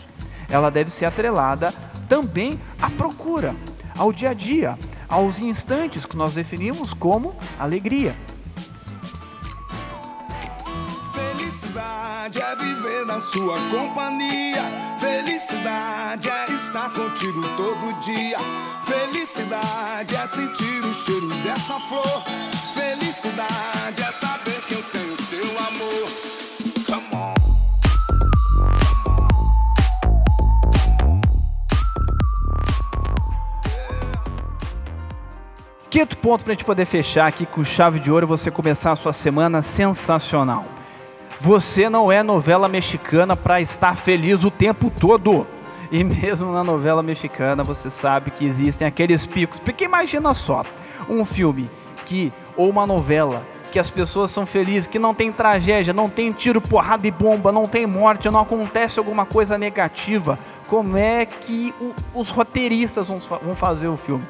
Ela 0.48 0.70
deve 0.70 0.90
ser 0.90 1.06
atrelada 1.06 1.72
também 2.08 2.60
à 2.80 2.88
procura, 2.90 3.54
ao 3.96 4.12
dia 4.12 4.30
a 4.30 4.34
dia, 4.34 4.78
aos 5.08 5.38
instantes 5.38 6.06
que 6.06 6.16
nós 6.16 6.34
definimos 6.34 6.92
como 6.92 7.34
alegria. 7.58 8.14
Felicidade 11.70 12.42
é 12.42 12.56
viver 12.56 13.06
na 13.06 13.20
sua 13.20 13.54
companhia. 13.70 14.62
Felicidade 14.98 16.28
é 16.28 16.52
estar 16.52 16.90
contigo 16.90 17.42
todo 17.56 18.00
dia. 18.00 18.38
Felicidade 18.84 20.16
é 20.16 20.26
sentir 20.26 20.84
o 20.84 20.92
cheiro 20.92 21.28
dessa 21.44 21.78
flor. 21.78 22.24
Felicidade 22.74 24.02
é 24.02 24.10
saber 24.10 24.60
que 24.66 24.74
eu 24.74 24.82
tenho 24.82 25.16
seu 25.16 25.58
amor. 25.68 26.10
Quinto 35.88 36.16
ponto 36.18 36.44
para 36.44 36.52
a 36.52 36.54
gente 36.54 36.64
poder 36.64 36.84
fechar 36.84 37.28
aqui 37.28 37.46
com 37.46 37.64
chave 37.64 38.00
de 38.00 38.10
ouro, 38.10 38.26
você 38.26 38.50
começar 38.50 38.92
a 38.92 38.96
sua 38.96 39.12
semana 39.12 39.62
sensacional. 39.62 40.79
Você 41.40 41.88
não 41.88 42.12
é 42.12 42.22
novela 42.22 42.68
mexicana 42.68 43.34
para 43.34 43.62
estar 43.62 43.96
feliz 43.96 44.44
o 44.44 44.50
tempo 44.50 44.90
todo. 44.90 45.46
E 45.90 46.04
mesmo 46.04 46.52
na 46.52 46.62
novela 46.62 47.02
mexicana, 47.02 47.64
você 47.64 47.88
sabe 47.88 48.30
que 48.30 48.44
existem 48.44 48.86
aqueles 48.86 49.24
picos. 49.24 49.58
Porque 49.58 49.84
imagina 49.84 50.34
só, 50.34 50.62
um 51.08 51.24
filme 51.24 51.70
que 52.04 52.30
ou 52.56 52.68
uma 52.68 52.86
novela 52.86 53.42
que 53.72 53.78
as 53.78 53.88
pessoas 53.88 54.30
são 54.30 54.44
felizes, 54.44 54.86
que 54.86 54.98
não 54.98 55.14
tem 55.14 55.32
tragédia, 55.32 55.94
não 55.94 56.10
tem 56.10 56.30
tiro, 56.32 56.60
porrada 56.60 57.06
e 57.06 57.10
bomba, 57.10 57.50
não 57.52 57.66
tem 57.66 57.86
morte, 57.86 58.28
não 58.28 58.40
acontece 58.40 58.98
alguma 58.98 59.24
coisa 59.24 59.56
negativa. 59.56 60.38
Como 60.66 60.96
é 60.96 61.24
que 61.24 61.72
o, 61.80 62.20
os 62.20 62.28
roteiristas 62.28 63.08
vão, 63.08 63.18
vão 63.18 63.54
fazer 63.54 63.88
o 63.88 63.96
filme? 63.96 64.24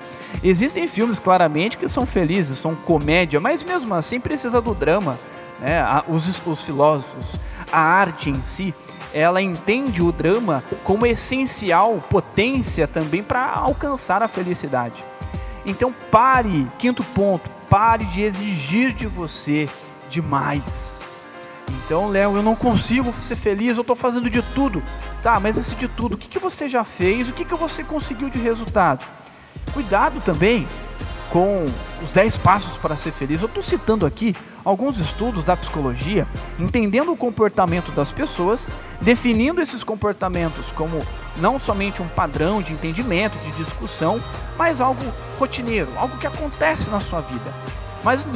Existem 0.45 0.87
filmes 0.87 1.19
claramente 1.19 1.77
que 1.77 1.89
são 1.89 2.07
felizes, 2.07 2.59
são 2.59 2.77
comédia, 2.77 3.41
mas 3.41 3.63
mesmo 3.63 3.95
assim 3.95 4.21
precisa 4.21 4.61
do 4.61 4.75
drama. 4.75 5.19
Né? 5.61 5.83
Os, 6.09 6.47
os 6.47 6.63
filósofos, 6.63 7.33
a 7.71 7.81
arte 7.81 8.31
em 8.31 8.43
si, 8.43 8.75
ela 9.13 9.43
entende 9.43 10.03
o 10.03 10.13
drama 10.13 10.63
como 10.85 11.07
essencial 11.07 11.99
potência 12.09 12.87
também 12.87 13.23
para 13.23 13.51
alcançar 13.51 14.23
a 14.23 14.29
felicidade. 14.29 15.03
Então 15.67 15.93
pare, 16.11 16.67
quinto 16.79 17.05
ponto, 17.05 17.49
pare 17.69 18.05
de 18.05 18.23
exigir 18.23 18.93
de 18.93 19.07
você 19.07 19.69
demais. 20.09 20.99
Então, 21.69 22.09
Léo, 22.09 22.37
eu 22.37 22.43
não 22.43 22.57
consigo 22.57 23.15
ser 23.21 23.37
feliz, 23.37 23.77
eu 23.77 23.83
estou 23.83 23.95
fazendo 23.95 24.29
de 24.29 24.43
tudo. 24.55 24.83
Tá, 25.23 25.39
mas 25.39 25.57
esse 25.57 25.75
de 25.75 25.87
tudo, 25.87 26.15
o 26.15 26.19
que, 26.19 26.29
que 26.29 26.39
você 26.39 26.67
já 26.67 26.83
fez? 26.83 27.29
O 27.29 27.33
que, 27.33 27.45
que 27.45 27.55
você 27.55 27.85
conseguiu 27.85 28.29
de 28.29 28.39
resultado? 28.39 29.05
Cuidado 29.73 30.21
também 30.21 30.67
com 31.31 31.65
os 32.03 32.11
10 32.11 32.37
passos 32.39 32.77
para 32.77 32.97
ser 32.97 33.13
feliz. 33.13 33.41
Eu 33.41 33.47
estou 33.47 33.63
citando 33.63 34.05
aqui 34.05 34.35
alguns 34.65 34.99
estudos 34.99 35.45
da 35.45 35.57
psicologia, 35.57 36.27
entendendo 36.59 37.13
o 37.13 37.17
comportamento 37.17 37.91
das 37.93 38.13
pessoas, 38.13 38.69
definindo 39.01 39.61
esses 39.61 39.83
comportamentos 39.83 40.71
como 40.73 40.99
não 41.37 41.59
somente 41.59 42.03
um 42.03 42.09
padrão 42.09 42.61
de 42.61 42.73
entendimento, 42.73 43.37
de 43.39 43.53
discussão, 43.53 44.21
mas 44.59 44.81
algo 44.81 45.03
rotineiro, 45.39 45.89
algo 45.97 46.19
que 46.19 46.27
acontece 46.27 46.91
na 46.91 47.01
sua 47.01 47.21
vida. 47.21 47.51
Mas 48.05 48.27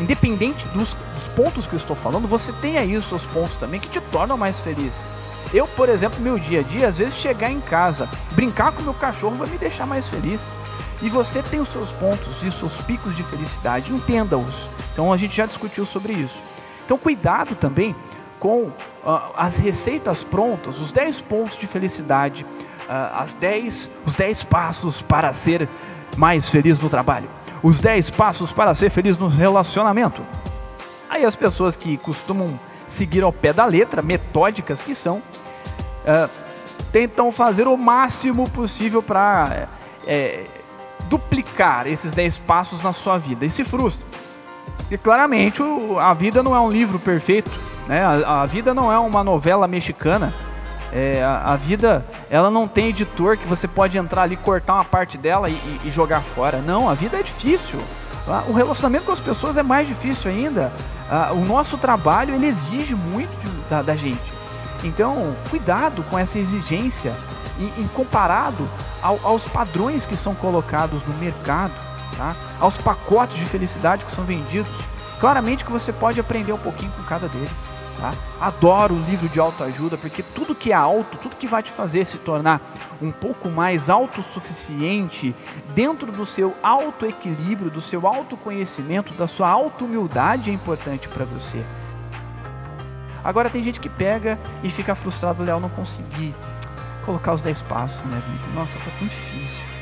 independente 0.00 0.66
dos, 0.68 0.94
dos 0.94 1.28
pontos 1.34 1.66
que 1.66 1.74
eu 1.74 1.78
estou 1.78 1.96
falando, 1.96 2.26
você 2.26 2.52
tem 2.54 2.76
aí 2.76 2.96
os 2.96 3.08
seus 3.08 3.22
pontos 3.24 3.56
também 3.56 3.80
que 3.80 3.88
te 3.88 4.00
tornam 4.00 4.36
mais 4.36 4.58
feliz. 4.60 5.22
Eu, 5.52 5.66
por 5.66 5.88
exemplo, 5.88 6.18
meu 6.20 6.38
dia 6.38 6.60
a 6.60 6.62
dia, 6.62 6.88
às 6.88 6.96
vezes 6.96 7.14
chegar 7.14 7.50
em 7.50 7.60
casa, 7.60 8.08
brincar 8.32 8.72
com 8.72 8.82
meu 8.82 8.94
cachorro 8.94 9.36
vai 9.36 9.48
me 9.48 9.58
deixar 9.58 9.86
mais 9.86 10.08
feliz. 10.08 10.54
E 11.02 11.10
você 11.10 11.42
tem 11.42 11.60
os 11.60 11.68
seus 11.68 11.90
pontos 11.90 12.42
e 12.42 12.46
os 12.46 12.56
seus 12.56 12.76
picos 12.76 13.16
de 13.16 13.24
felicidade, 13.24 13.92
entenda-os. 13.92 14.68
Então 14.92 15.12
a 15.12 15.16
gente 15.16 15.36
já 15.36 15.46
discutiu 15.46 15.84
sobre 15.84 16.12
isso. 16.12 16.38
Então 16.84 16.96
cuidado 16.96 17.56
também 17.56 17.94
com 18.38 18.62
uh, 18.62 18.72
as 19.36 19.56
receitas 19.56 20.22
prontas, 20.22 20.78
os 20.78 20.92
10 20.92 21.20
pontos 21.22 21.56
de 21.56 21.66
felicidade, 21.66 22.46
uh, 22.88 23.16
as 23.16 23.34
10, 23.34 23.90
os 24.06 24.14
10 24.14 24.44
passos 24.44 25.02
para 25.02 25.32
ser 25.32 25.68
mais 26.16 26.48
feliz 26.48 26.78
no 26.78 26.88
trabalho, 26.88 27.28
os 27.62 27.80
10 27.80 28.10
passos 28.10 28.52
para 28.52 28.72
ser 28.72 28.90
feliz 28.90 29.18
no 29.18 29.26
relacionamento. 29.26 30.22
Aí 31.10 31.24
as 31.24 31.34
pessoas 31.34 31.74
que 31.74 31.96
costumam 31.98 32.58
seguir 32.86 33.22
ao 33.24 33.32
pé 33.32 33.52
da 33.52 33.64
letra, 33.64 34.02
metódicas 34.02 34.80
que 34.82 34.94
são, 34.94 35.18
uh, 35.18 36.30
tentam 36.92 37.32
fazer 37.32 37.66
o 37.66 37.76
máximo 37.76 38.48
possível 38.50 39.02
para 39.02 39.66
é, 40.06 40.44
duplicar 41.12 41.86
esses 41.86 42.12
10 42.12 42.38
passos 42.38 42.82
na 42.82 42.94
sua 42.94 43.18
vida 43.18 43.44
e 43.44 43.50
se 43.50 43.62
frustra. 43.64 44.06
E 44.90 44.96
claramente 44.96 45.62
a 46.00 46.14
vida 46.14 46.42
não 46.42 46.56
é 46.56 46.60
um 46.60 46.72
livro 46.72 46.98
perfeito, 46.98 47.50
né? 47.86 48.02
A, 48.02 48.46
vida 48.46 48.72
não 48.72 48.90
é 48.90 48.98
uma 48.98 49.22
novela 49.22 49.68
mexicana. 49.68 50.32
É, 50.90 51.22
a, 51.22 51.52
a, 51.52 51.56
vida 51.56 52.04
ela 52.30 52.50
não 52.50 52.66
tem 52.66 52.88
editor 52.88 53.36
que 53.36 53.46
você 53.46 53.68
pode 53.68 53.98
entrar 53.98 54.22
ali, 54.22 54.36
cortar 54.36 54.74
uma 54.74 54.84
parte 54.84 55.18
dela 55.18 55.50
e, 55.50 55.52
e, 55.52 55.80
e 55.84 55.90
jogar 55.90 56.22
fora. 56.22 56.58
Não, 56.62 56.88
a 56.88 56.94
vida 56.94 57.18
é 57.18 57.22
difícil. 57.22 57.78
Tá? 58.24 58.44
O 58.48 58.52
relacionamento 58.52 59.04
com 59.04 59.12
as 59.12 59.20
pessoas 59.20 59.58
é 59.58 59.62
mais 59.62 59.86
difícil 59.86 60.30
ainda. 60.30 60.72
Ah, 61.10 61.30
o 61.32 61.44
nosso 61.44 61.76
trabalho 61.76 62.34
ele 62.34 62.46
exige 62.46 62.94
muito 62.94 63.30
de, 63.40 63.50
da, 63.68 63.82
da, 63.82 63.96
gente. 63.96 64.32
Então, 64.82 65.36
cuidado 65.50 66.02
com 66.04 66.18
essa 66.18 66.38
exigência 66.38 67.14
em, 67.58 67.82
em 67.82 67.88
comparado 67.88 68.66
ao, 69.02 69.18
aos 69.24 69.42
padrões 69.48 70.06
que 70.06 70.16
são 70.16 70.34
colocados 70.34 71.04
no 71.06 71.14
mercado 71.14 71.72
tá? 72.16 72.34
aos 72.60 72.76
pacotes 72.76 73.36
de 73.36 73.44
felicidade 73.44 74.04
que 74.04 74.12
são 74.12 74.24
vendidos. 74.24 74.72
Claramente 75.18 75.64
que 75.64 75.72
você 75.72 75.92
pode 75.92 76.20
aprender 76.20 76.52
um 76.52 76.58
pouquinho 76.58 76.92
com 76.92 77.02
cada 77.04 77.28
deles. 77.28 77.70
Tá? 78.00 78.10
Adoro 78.40 78.94
o 78.94 79.04
livro 79.04 79.28
de 79.28 79.38
autoajuda 79.38 79.96
porque 79.96 80.22
tudo 80.22 80.54
que 80.54 80.72
é 80.72 80.74
alto, 80.74 81.16
tudo 81.18 81.36
que 81.36 81.46
vai 81.46 81.62
te 81.62 81.70
fazer 81.70 82.04
se 82.04 82.18
tornar 82.18 82.60
um 83.00 83.12
pouco 83.12 83.48
mais 83.48 83.88
autossuficiente 83.88 85.34
dentro 85.74 86.10
do 86.10 86.26
seu 86.26 86.56
autoequilíbrio, 86.62 87.70
do 87.70 87.80
seu 87.80 88.06
autoconhecimento, 88.06 89.14
da 89.14 89.26
sua 89.26 89.48
auto-humildade 89.48 90.50
é 90.50 90.52
importante 90.52 91.08
para 91.08 91.24
você. 91.24 91.62
Agora 93.22 93.48
tem 93.48 93.62
gente 93.62 93.78
que 93.78 93.88
pega 93.88 94.36
e 94.64 94.70
fica 94.70 94.96
frustrado, 94.96 95.44
Léo, 95.44 95.60
não 95.60 95.68
consegui 95.68 96.34
colocar 97.02 97.32
os 97.32 97.42
10 97.42 97.62
passos 97.62 97.98
na 98.02 98.06
minha 98.06 98.20
vida. 98.20 98.48
Nossa, 98.54 98.78
foi 98.78 98.92
tão 98.98 99.06
difícil 99.06 99.72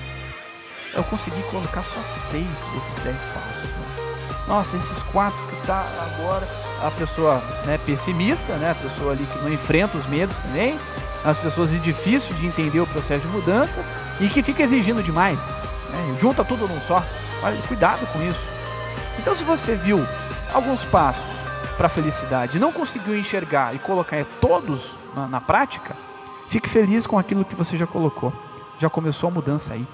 eu 0.95 1.05
consegui 1.05 1.43
colocar 1.45 1.83
só 1.83 2.01
seis 2.31 2.47
desses 2.47 3.03
dez 3.03 3.17
passos. 3.17 3.71
Né? 3.71 4.45
Nossa, 4.49 4.77
esses 4.77 4.99
quatro 5.13 5.39
que 5.49 5.67
tá 5.67 5.87
agora, 6.01 6.47
a 6.83 6.91
pessoa 6.91 7.43
né, 7.65 7.79
pessimista, 7.87 8.55
né, 8.57 8.73
a 8.73 8.75
pessoa 8.75 9.13
ali 9.13 9.25
que 9.25 9.39
não 9.39 9.53
enfrenta 9.53 9.97
os 9.97 10.07
medos 10.07 10.37
também, 10.39 10.79
as 11.25 11.39
pessoas 11.39 11.71
difícil 11.83 12.35
de 12.37 12.47
entender 12.47 12.81
o 12.81 12.87
processo 12.87 13.27
de 13.27 13.29
mudança 13.29 13.85
e 14.21 14.29
que 14.29 14.43
fica 14.43 14.63
exigindo 14.63 15.03
demais. 15.03 15.39
Né, 15.91 16.17
junta 16.21 16.45
tudo 16.45 16.67
num 16.67 16.81
só. 16.83 17.05
Olha, 17.43 17.57
cuidado 17.69 18.07
com 18.13 18.21
isso. 18.23 18.41
Então, 19.19 19.35
se 19.35 19.45
você 19.45 19.75
viu 19.75 20.05
alguns 20.53 20.83
passos 20.85 21.23
para 21.77 21.87
a 21.87 21.91
felicidade 21.91 22.57
e 22.57 22.61
não 22.61 22.73
conseguiu 22.73 23.17
enxergar 23.17 23.75
e 23.75 23.79
colocar 23.79 24.25
todos 24.41 24.91
na, 25.15 25.27
na 25.27 25.41
prática, 25.41 25.95
fique 26.51 26.69
feliz 26.69 27.07
com 27.07 27.17
aquilo 27.17 27.45
que 27.45 27.55
você 27.55 27.79
já 27.79 27.87
colocou. 27.87 28.33
Já 28.79 28.91
começou 28.91 29.29
a 29.29 29.31
mudança 29.31 29.73
aí. 29.73 29.87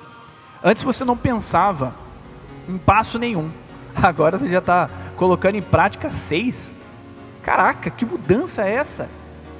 Antes 0.64 0.83
você 0.83 1.05
não 1.05 1.16
pensava 1.16 1.95
em 2.66 2.79
passo 2.79 3.19
nenhum. 3.19 3.51
Agora 3.95 4.38
você 4.38 4.49
já 4.49 4.59
está 4.59 4.88
colocando 5.16 5.57
em 5.57 5.62
prática 5.62 6.11
seis. 6.11 6.75
Caraca, 7.42 7.90
que 7.90 8.07
mudança 8.07 8.64
é 8.64 8.73
essa? 8.73 9.09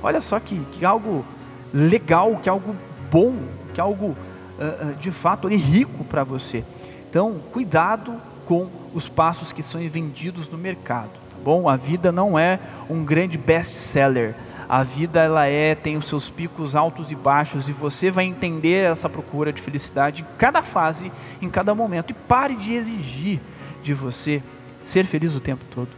Olha 0.03 0.21
só 0.23 0.41
que, 0.41 0.59
que 0.73 0.85
algo 0.85 1.25
legal, 1.73 2.37
que 2.43 2.49
algo 2.49 2.75
bom, 3.11 3.37
que 3.75 3.81
algo 3.81 4.17
uh, 4.59 4.91
uh, 4.91 4.95
de 4.95 5.11
fato 5.11 5.47
ali, 5.47 5.57
rico 5.57 6.03
para 6.05 6.25
você. 6.25 6.65
Então, 7.09 7.41
cuidado 7.53 8.15
com 8.47 8.69
os 8.95 9.09
passos 9.09 9.53
que 9.53 9.63
são 9.63 9.87
vendidos 9.87 10.49
no 10.49 10.57
mercado. 10.57 11.11
Tá 11.11 11.37
bom? 11.45 11.69
A 11.69 11.77
vida 11.77 12.11
não 12.11 12.39
é 12.39 12.59
um 12.89 13.05
grande 13.05 13.37
best-seller 13.37 14.35
a 14.69 14.83
vida 14.83 15.21
ela 15.21 15.47
é 15.47 15.75
tem 15.75 15.97
os 15.97 16.07
seus 16.07 16.29
picos 16.29 16.75
altos 16.75 17.11
e 17.11 17.15
baixos 17.15 17.69
e 17.69 17.73
você 17.73 18.11
vai 18.11 18.25
entender 18.25 18.91
essa 18.91 19.09
procura 19.09 19.53
de 19.53 19.63
felicidade 19.63 20.23
em 20.23 20.37
cada 20.37 20.63
fase, 20.63 21.13
em 21.41 21.49
cada 21.49 21.75
momento 21.75 22.11
e 22.11 22.15
pare 22.15 22.57
de 22.57 22.75
exigir 22.75 23.41
de 23.83 23.95
você 23.95 24.43
ser 24.83 25.05
feliz 25.05 25.35
o 25.35 25.41
tempo 25.41 25.65
todo. 25.75 25.89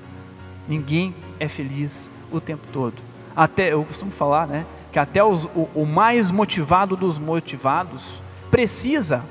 Ninguém 0.68 1.14
é 1.40 1.48
feliz 1.48 2.10
o 2.30 2.40
tempo 2.40 2.66
todo. 2.72 2.96
Até 3.34 3.72
eu 3.72 3.84
costumo 3.84 4.10
falar, 4.10 4.46
né, 4.46 4.66
que 4.92 4.98
até 4.98 5.22
os, 5.24 5.44
o, 5.44 5.68
o 5.74 5.86
mais 5.86 6.30
motivado 6.30 6.96
dos 6.96 7.16
motivados 7.18 8.20
precisa 8.50 9.24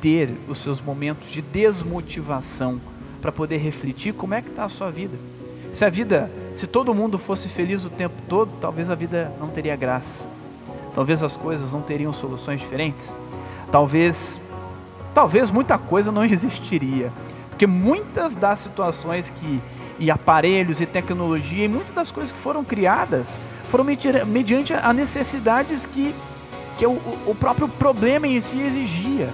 ter 0.00 0.30
os 0.48 0.58
seus 0.58 0.80
momentos 0.80 1.30
de 1.30 1.40
desmotivação 1.40 2.80
para 3.20 3.32
poder 3.32 3.56
refletir 3.56 4.12
como 4.12 4.34
é 4.34 4.42
que 4.42 4.50
está 4.50 4.64
a 4.64 4.68
sua 4.68 4.90
vida. 4.90 5.16
Se 5.72 5.84
a 5.84 5.88
vida, 5.88 6.30
se 6.54 6.66
todo 6.66 6.94
mundo 6.94 7.18
fosse 7.18 7.48
feliz 7.48 7.84
o 7.84 7.90
tempo 7.90 8.14
todo, 8.28 8.50
talvez 8.60 8.88
a 8.88 8.94
vida 8.94 9.32
não 9.40 9.48
teria 9.48 9.74
graça. 9.74 10.24
Talvez 10.94 11.22
as 11.22 11.36
coisas 11.36 11.72
não 11.72 11.82
teriam 11.82 12.12
soluções 12.12 12.60
diferentes. 12.60 13.12
Talvez, 13.72 14.40
talvez 15.12 15.50
muita 15.50 15.76
coisa 15.76 16.12
não 16.12 16.24
existiria, 16.24 17.12
porque 17.50 17.66
muitas 17.66 18.36
das 18.36 18.60
situações 18.60 19.28
que 19.28 19.60
e 19.98 20.10
aparelhos 20.10 20.80
e 20.80 20.86
tecnologia 20.86 21.64
e 21.64 21.68
muitas 21.68 21.94
das 21.94 22.10
coisas 22.10 22.32
que 22.32 22.38
foram 22.38 22.64
criadas 22.64 23.38
foram 23.70 23.84
mediante 23.84 24.74
a 24.74 24.92
necessidades 24.92 25.86
que, 25.86 26.14
que 26.78 26.86
o, 26.86 26.92
o 27.26 27.36
próprio 27.38 27.68
problema 27.68 28.26
em 28.26 28.40
si 28.40 28.60
exigia, 28.60 29.30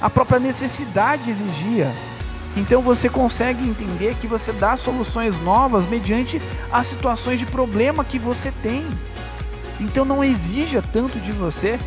a 0.00 0.10
própria 0.10 0.38
necessidade 0.38 1.30
exigia. 1.30 1.92
Então 2.56 2.82
você 2.82 3.08
consegue 3.08 3.66
entender 3.66 4.14
que 4.20 4.26
você 4.26 4.52
dá 4.52 4.76
soluções 4.76 5.40
novas 5.42 5.86
mediante 5.88 6.40
as 6.70 6.86
situações 6.86 7.38
de 7.38 7.46
problema 7.46 8.04
que 8.04 8.18
você 8.18 8.52
tem. 8.62 8.86
Então 9.80 10.04
não 10.04 10.22
exija 10.22 10.82
tanto 10.92 11.18
de 11.18 11.32
você, 11.32 11.78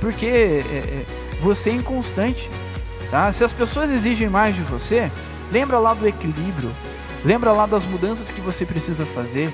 porque 0.00 0.26
é, 0.26 0.58
é 0.60 1.04
você 1.40 1.70
é 1.70 1.74
inconstante. 1.74 2.48
Tá? 3.10 3.32
Se 3.32 3.44
as 3.44 3.52
pessoas 3.52 3.90
exigem 3.90 4.28
mais 4.28 4.54
de 4.54 4.62
você, 4.62 5.10
lembra 5.50 5.78
lá 5.78 5.92
do 5.92 6.06
equilíbrio, 6.06 6.70
lembra 7.24 7.52
lá 7.52 7.66
das 7.66 7.84
mudanças 7.84 8.30
que 8.30 8.40
você 8.40 8.64
precisa 8.64 9.04
fazer, 9.06 9.52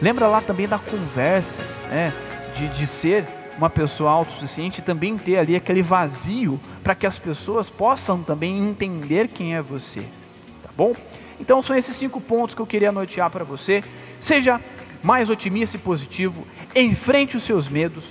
lembra 0.00 0.26
lá 0.26 0.40
também 0.40 0.66
da 0.66 0.78
conversa, 0.78 1.62
né? 1.90 2.12
de, 2.56 2.68
de 2.68 2.86
ser 2.86 3.24
uma 3.58 3.68
pessoa 3.68 4.12
autossuficiente 4.12 4.78
e 4.78 4.84
também 4.84 5.18
ter 5.18 5.36
ali 5.36 5.56
aquele 5.56 5.82
vazio 5.82 6.60
para 6.82 6.94
que 6.94 7.06
as 7.06 7.18
pessoas 7.18 7.68
possam 7.68 8.22
também 8.22 8.56
entender 8.56 9.28
quem 9.28 9.56
é 9.56 9.60
você, 9.60 10.00
tá 10.62 10.70
bom? 10.76 10.94
Então 11.40 11.60
são 11.60 11.76
esses 11.76 11.96
cinco 11.96 12.20
pontos 12.20 12.54
que 12.54 12.62
eu 12.62 12.66
queria 12.66 12.92
notear 12.92 13.28
para 13.30 13.44
você. 13.44 13.82
Seja 14.20 14.60
mais 15.02 15.28
otimista 15.28 15.76
e 15.76 15.80
positivo, 15.80 16.46
enfrente 16.74 17.36
os 17.36 17.42
seus 17.42 17.68
medos, 17.68 18.04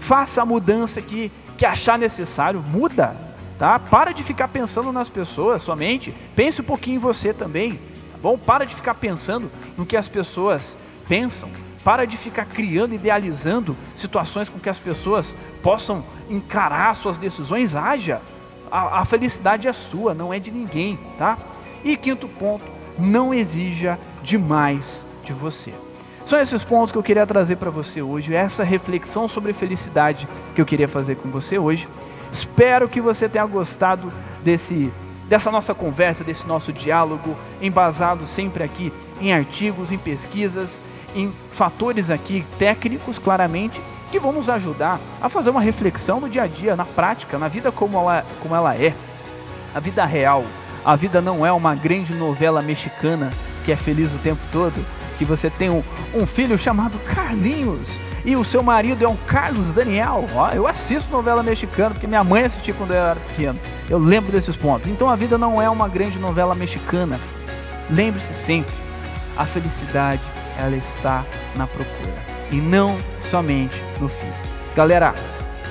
faça 0.00 0.42
a 0.42 0.46
mudança 0.46 1.00
que, 1.00 1.30
que 1.56 1.64
achar 1.64 1.98
necessário, 1.98 2.60
muda, 2.60 3.16
tá? 3.58 3.78
Para 3.78 4.12
de 4.12 4.22
ficar 4.22 4.48
pensando 4.48 4.92
nas 4.92 5.08
pessoas 5.08 5.62
somente, 5.62 6.12
pense 6.34 6.60
um 6.60 6.64
pouquinho 6.64 6.96
em 6.96 7.00
você 7.00 7.32
também, 7.32 7.74
tá 7.74 8.18
bom? 8.20 8.36
Para 8.36 8.64
de 8.64 8.74
ficar 8.74 8.94
pensando 8.94 9.50
no 9.76 9.86
que 9.86 9.96
as 9.96 10.08
pessoas 10.08 10.76
pensam, 11.08 11.48
para 11.84 12.06
de 12.06 12.16
ficar 12.16 12.44
criando, 12.44 12.94
idealizando 12.94 13.76
situações 13.94 14.48
com 14.48 14.58
que 14.58 14.68
as 14.68 14.78
pessoas 14.78 15.34
possam 15.62 16.04
encarar 16.28 16.94
suas 16.94 17.16
decisões, 17.16 17.74
haja. 17.74 18.20
A, 18.70 19.00
a 19.00 19.04
felicidade 19.04 19.66
é 19.66 19.72
sua, 19.72 20.12
não 20.12 20.32
é 20.32 20.38
de 20.38 20.50
ninguém, 20.50 20.98
tá? 21.16 21.38
E 21.84 21.96
quinto 21.96 22.28
ponto, 22.28 22.66
não 22.98 23.32
exija 23.32 23.98
demais 24.22 25.06
de 25.24 25.32
você. 25.32 25.72
São 26.26 26.38
esses 26.38 26.62
pontos 26.62 26.92
que 26.92 26.98
eu 26.98 27.02
queria 27.02 27.26
trazer 27.26 27.56
para 27.56 27.70
você 27.70 28.02
hoje, 28.02 28.34
essa 28.34 28.62
reflexão 28.62 29.26
sobre 29.26 29.54
felicidade 29.54 30.28
que 30.54 30.60
eu 30.60 30.66
queria 30.66 30.86
fazer 30.86 31.16
com 31.16 31.30
você 31.30 31.58
hoje. 31.58 31.88
Espero 32.30 32.88
que 32.88 33.00
você 33.00 33.28
tenha 33.28 33.46
gostado 33.46 34.12
desse 34.44 34.92
dessa 35.28 35.50
nossa 35.50 35.74
conversa, 35.74 36.24
desse 36.24 36.46
nosso 36.46 36.72
diálogo, 36.72 37.36
embasado 37.60 38.26
sempre 38.26 38.64
aqui 38.64 38.90
em 39.20 39.32
artigos, 39.32 39.92
em 39.92 39.98
pesquisas, 39.98 40.80
em 41.18 41.32
fatores 41.50 42.10
aqui 42.10 42.44
técnicos, 42.58 43.18
claramente, 43.18 43.80
que 44.10 44.18
vão 44.18 44.32
nos 44.32 44.48
ajudar 44.48 44.98
a 45.20 45.28
fazer 45.28 45.50
uma 45.50 45.60
reflexão 45.60 46.20
no 46.20 46.28
dia 46.28 46.44
a 46.44 46.46
dia, 46.46 46.76
na 46.76 46.84
prática, 46.84 47.38
na 47.38 47.48
vida 47.48 47.70
como 47.70 47.98
ela, 47.98 48.24
como 48.40 48.54
ela 48.54 48.74
é, 48.74 48.94
a 49.74 49.80
vida 49.80 50.04
real. 50.04 50.44
A 50.84 50.96
vida 50.96 51.20
não 51.20 51.44
é 51.44 51.52
uma 51.52 51.74
grande 51.74 52.14
novela 52.14 52.62
mexicana 52.62 53.30
que 53.64 53.72
é 53.72 53.76
feliz 53.76 54.12
o 54.14 54.18
tempo 54.18 54.40
todo, 54.50 54.74
que 55.18 55.24
você 55.24 55.50
tem 55.50 55.68
um, 55.68 55.82
um 56.14 56.26
filho 56.26 56.56
chamado 56.56 56.98
Carlinhos 57.00 57.88
e 58.24 58.36
o 58.36 58.44
seu 58.44 58.62
marido 58.62 59.04
é 59.04 59.08
um 59.08 59.16
Carlos 59.16 59.72
Daniel. 59.72 60.24
Ó, 60.34 60.50
eu 60.50 60.66
assisto 60.66 61.10
novela 61.10 61.42
mexicana 61.42 61.90
porque 61.90 62.06
minha 62.06 62.24
mãe 62.24 62.44
assistia 62.44 62.74
quando 62.74 62.92
eu 62.92 62.96
era 62.96 63.20
pequeno. 63.20 63.58
Eu 63.90 63.98
lembro 63.98 64.32
desses 64.32 64.56
pontos. 64.56 64.88
Então 64.88 65.10
a 65.10 65.16
vida 65.16 65.36
não 65.36 65.60
é 65.60 65.68
uma 65.68 65.88
grande 65.88 66.18
novela 66.18 66.54
mexicana. 66.54 67.18
Lembre-se 67.90 68.34
sempre, 68.34 68.72
a 69.36 69.44
felicidade 69.44 70.22
ela 70.58 70.76
está 70.76 71.24
na 71.56 71.66
procura 71.66 72.26
e 72.50 72.56
não 72.56 72.98
somente 73.30 73.82
no 74.00 74.08
fim. 74.08 74.32
Galera, 74.74 75.14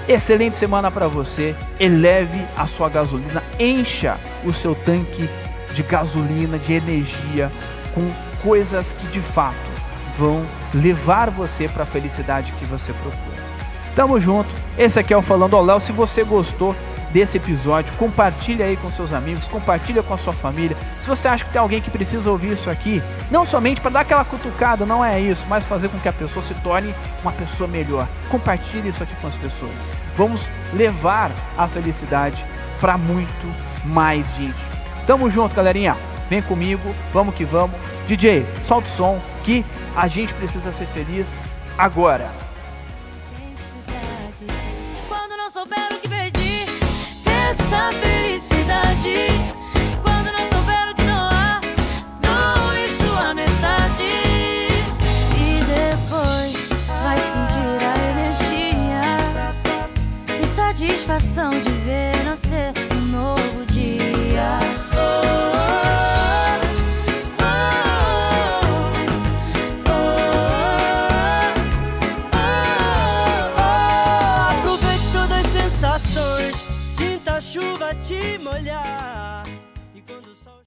Excelente 0.07 0.55
semana 0.55 0.89
para 0.89 1.09
você. 1.09 1.53
Eleve 1.77 2.41
a 2.55 2.65
sua 2.65 2.87
gasolina, 2.87 3.43
encha 3.59 4.17
o 4.45 4.53
seu 4.53 4.73
tanque 4.73 5.29
de 5.73 5.83
gasolina, 5.83 6.57
de 6.57 6.73
energia 6.73 7.51
com 7.93 8.09
coisas 8.41 8.93
que 8.93 9.07
de 9.07 9.19
fato 9.19 9.57
vão 10.17 10.45
levar 10.73 11.29
você 11.29 11.67
para 11.67 11.83
a 11.83 11.85
felicidade 11.85 12.53
que 12.53 12.63
você 12.65 12.93
procura. 12.93 13.37
Tamo 13.95 14.19
junto. 14.21 14.49
Esse 14.77 14.97
aqui 14.97 15.13
é 15.13 15.17
o 15.17 15.21
Falando 15.21 15.57
ao 15.57 15.65
Léo. 15.65 15.81
Se 15.81 15.91
você 15.91 16.23
gostou, 16.23 16.73
desse 17.11 17.37
episódio, 17.37 17.93
compartilha 17.93 18.65
aí 18.65 18.77
com 18.77 18.89
seus 18.89 19.13
amigos, 19.13 19.45
compartilha 19.45 20.03
com 20.03 20.13
a 20.13 20.17
sua 20.17 20.33
família. 20.33 20.75
Se 21.01 21.07
você 21.07 21.27
acha 21.27 21.45
que 21.45 21.51
tem 21.51 21.61
alguém 21.61 21.81
que 21.81 21.89
precisa 21.89 22.29
ouvir 22.29 22.53
isso 22.53 22.69
aqui, 22.69 23.01
não 23.31 23.45
somente 23.45 23.81
para 23.81 23.91
dar 23.91 23.99
aquela 24.01 24.25
cutucada, 24.25 24.85
não 24.85 25.03
é 25.03 25.19
isso, 25.19 25.45
mas 25.47 25.65
fazer 25.65 25.89
com 25.89 25.99
que 25.99 26.09
a 26.09 26.13
pessoa 26.13 26.45
se 26.45 26.53
torne 26.55 26.93
uma 27.21 27.31
pessoa 27.31 27.67
melhor. 27.67 28.07
Compartilhe 28.29 28.89
isso 28.89 29.03
aqui 29.03 29.15
com 29.21 29.27
as 29.27 29.35
pessoas. 29.35 29.71
Vamos 30.17 30.41
levar 30.73 31.31
a 31.57 31.67
felicidade 31.67 32.43
para 32.79 32.97
muito 32.97 33.47
mais 33.85 34.25
gente. 34.35 34.55
Tamo 35.05 35.29
junto, 35.29 35.55
galerinha. 35.55 35.95
Vem 36.29 36.41
comigo, 36.41 36.93
vamos 37.13 37.33
que 37.35 37.45
vamos. 37.45 37.75
DJ, 38.07 38.45
solta 38.67 38.87
o 38.87 38.97
som 38.97 39.21
que 39.43 39.65
a 39.95 40.07
gente 40.07 40.33
precisa 40.33 40.71
ser 40.71 40.85
feliz 40.87 41.25
agora. 41.77 42.46
Essa 47.67 47.91
felicidade. 47.91 49.27
Quando 50.01 50.31
não 50.31 50.49
souber 50.49 50.89
o 50.89 50.95
que 50.95 51.03
doar, 51.03 51.59
doe 52.21 52.89
sua 52.97 53.33
metade. 53.33 54.03
E 55.35 55.59
depois 55.65 56.53
vai 57.03 57.17
sentir 57.17 57.79
a 57.83 57.95
energia 58.11 59.19
e 60.41 60.47
satisfação 60.47 61.49
de 61.49 61.69
ver 61.69 62.23
nascer 62.23 62.86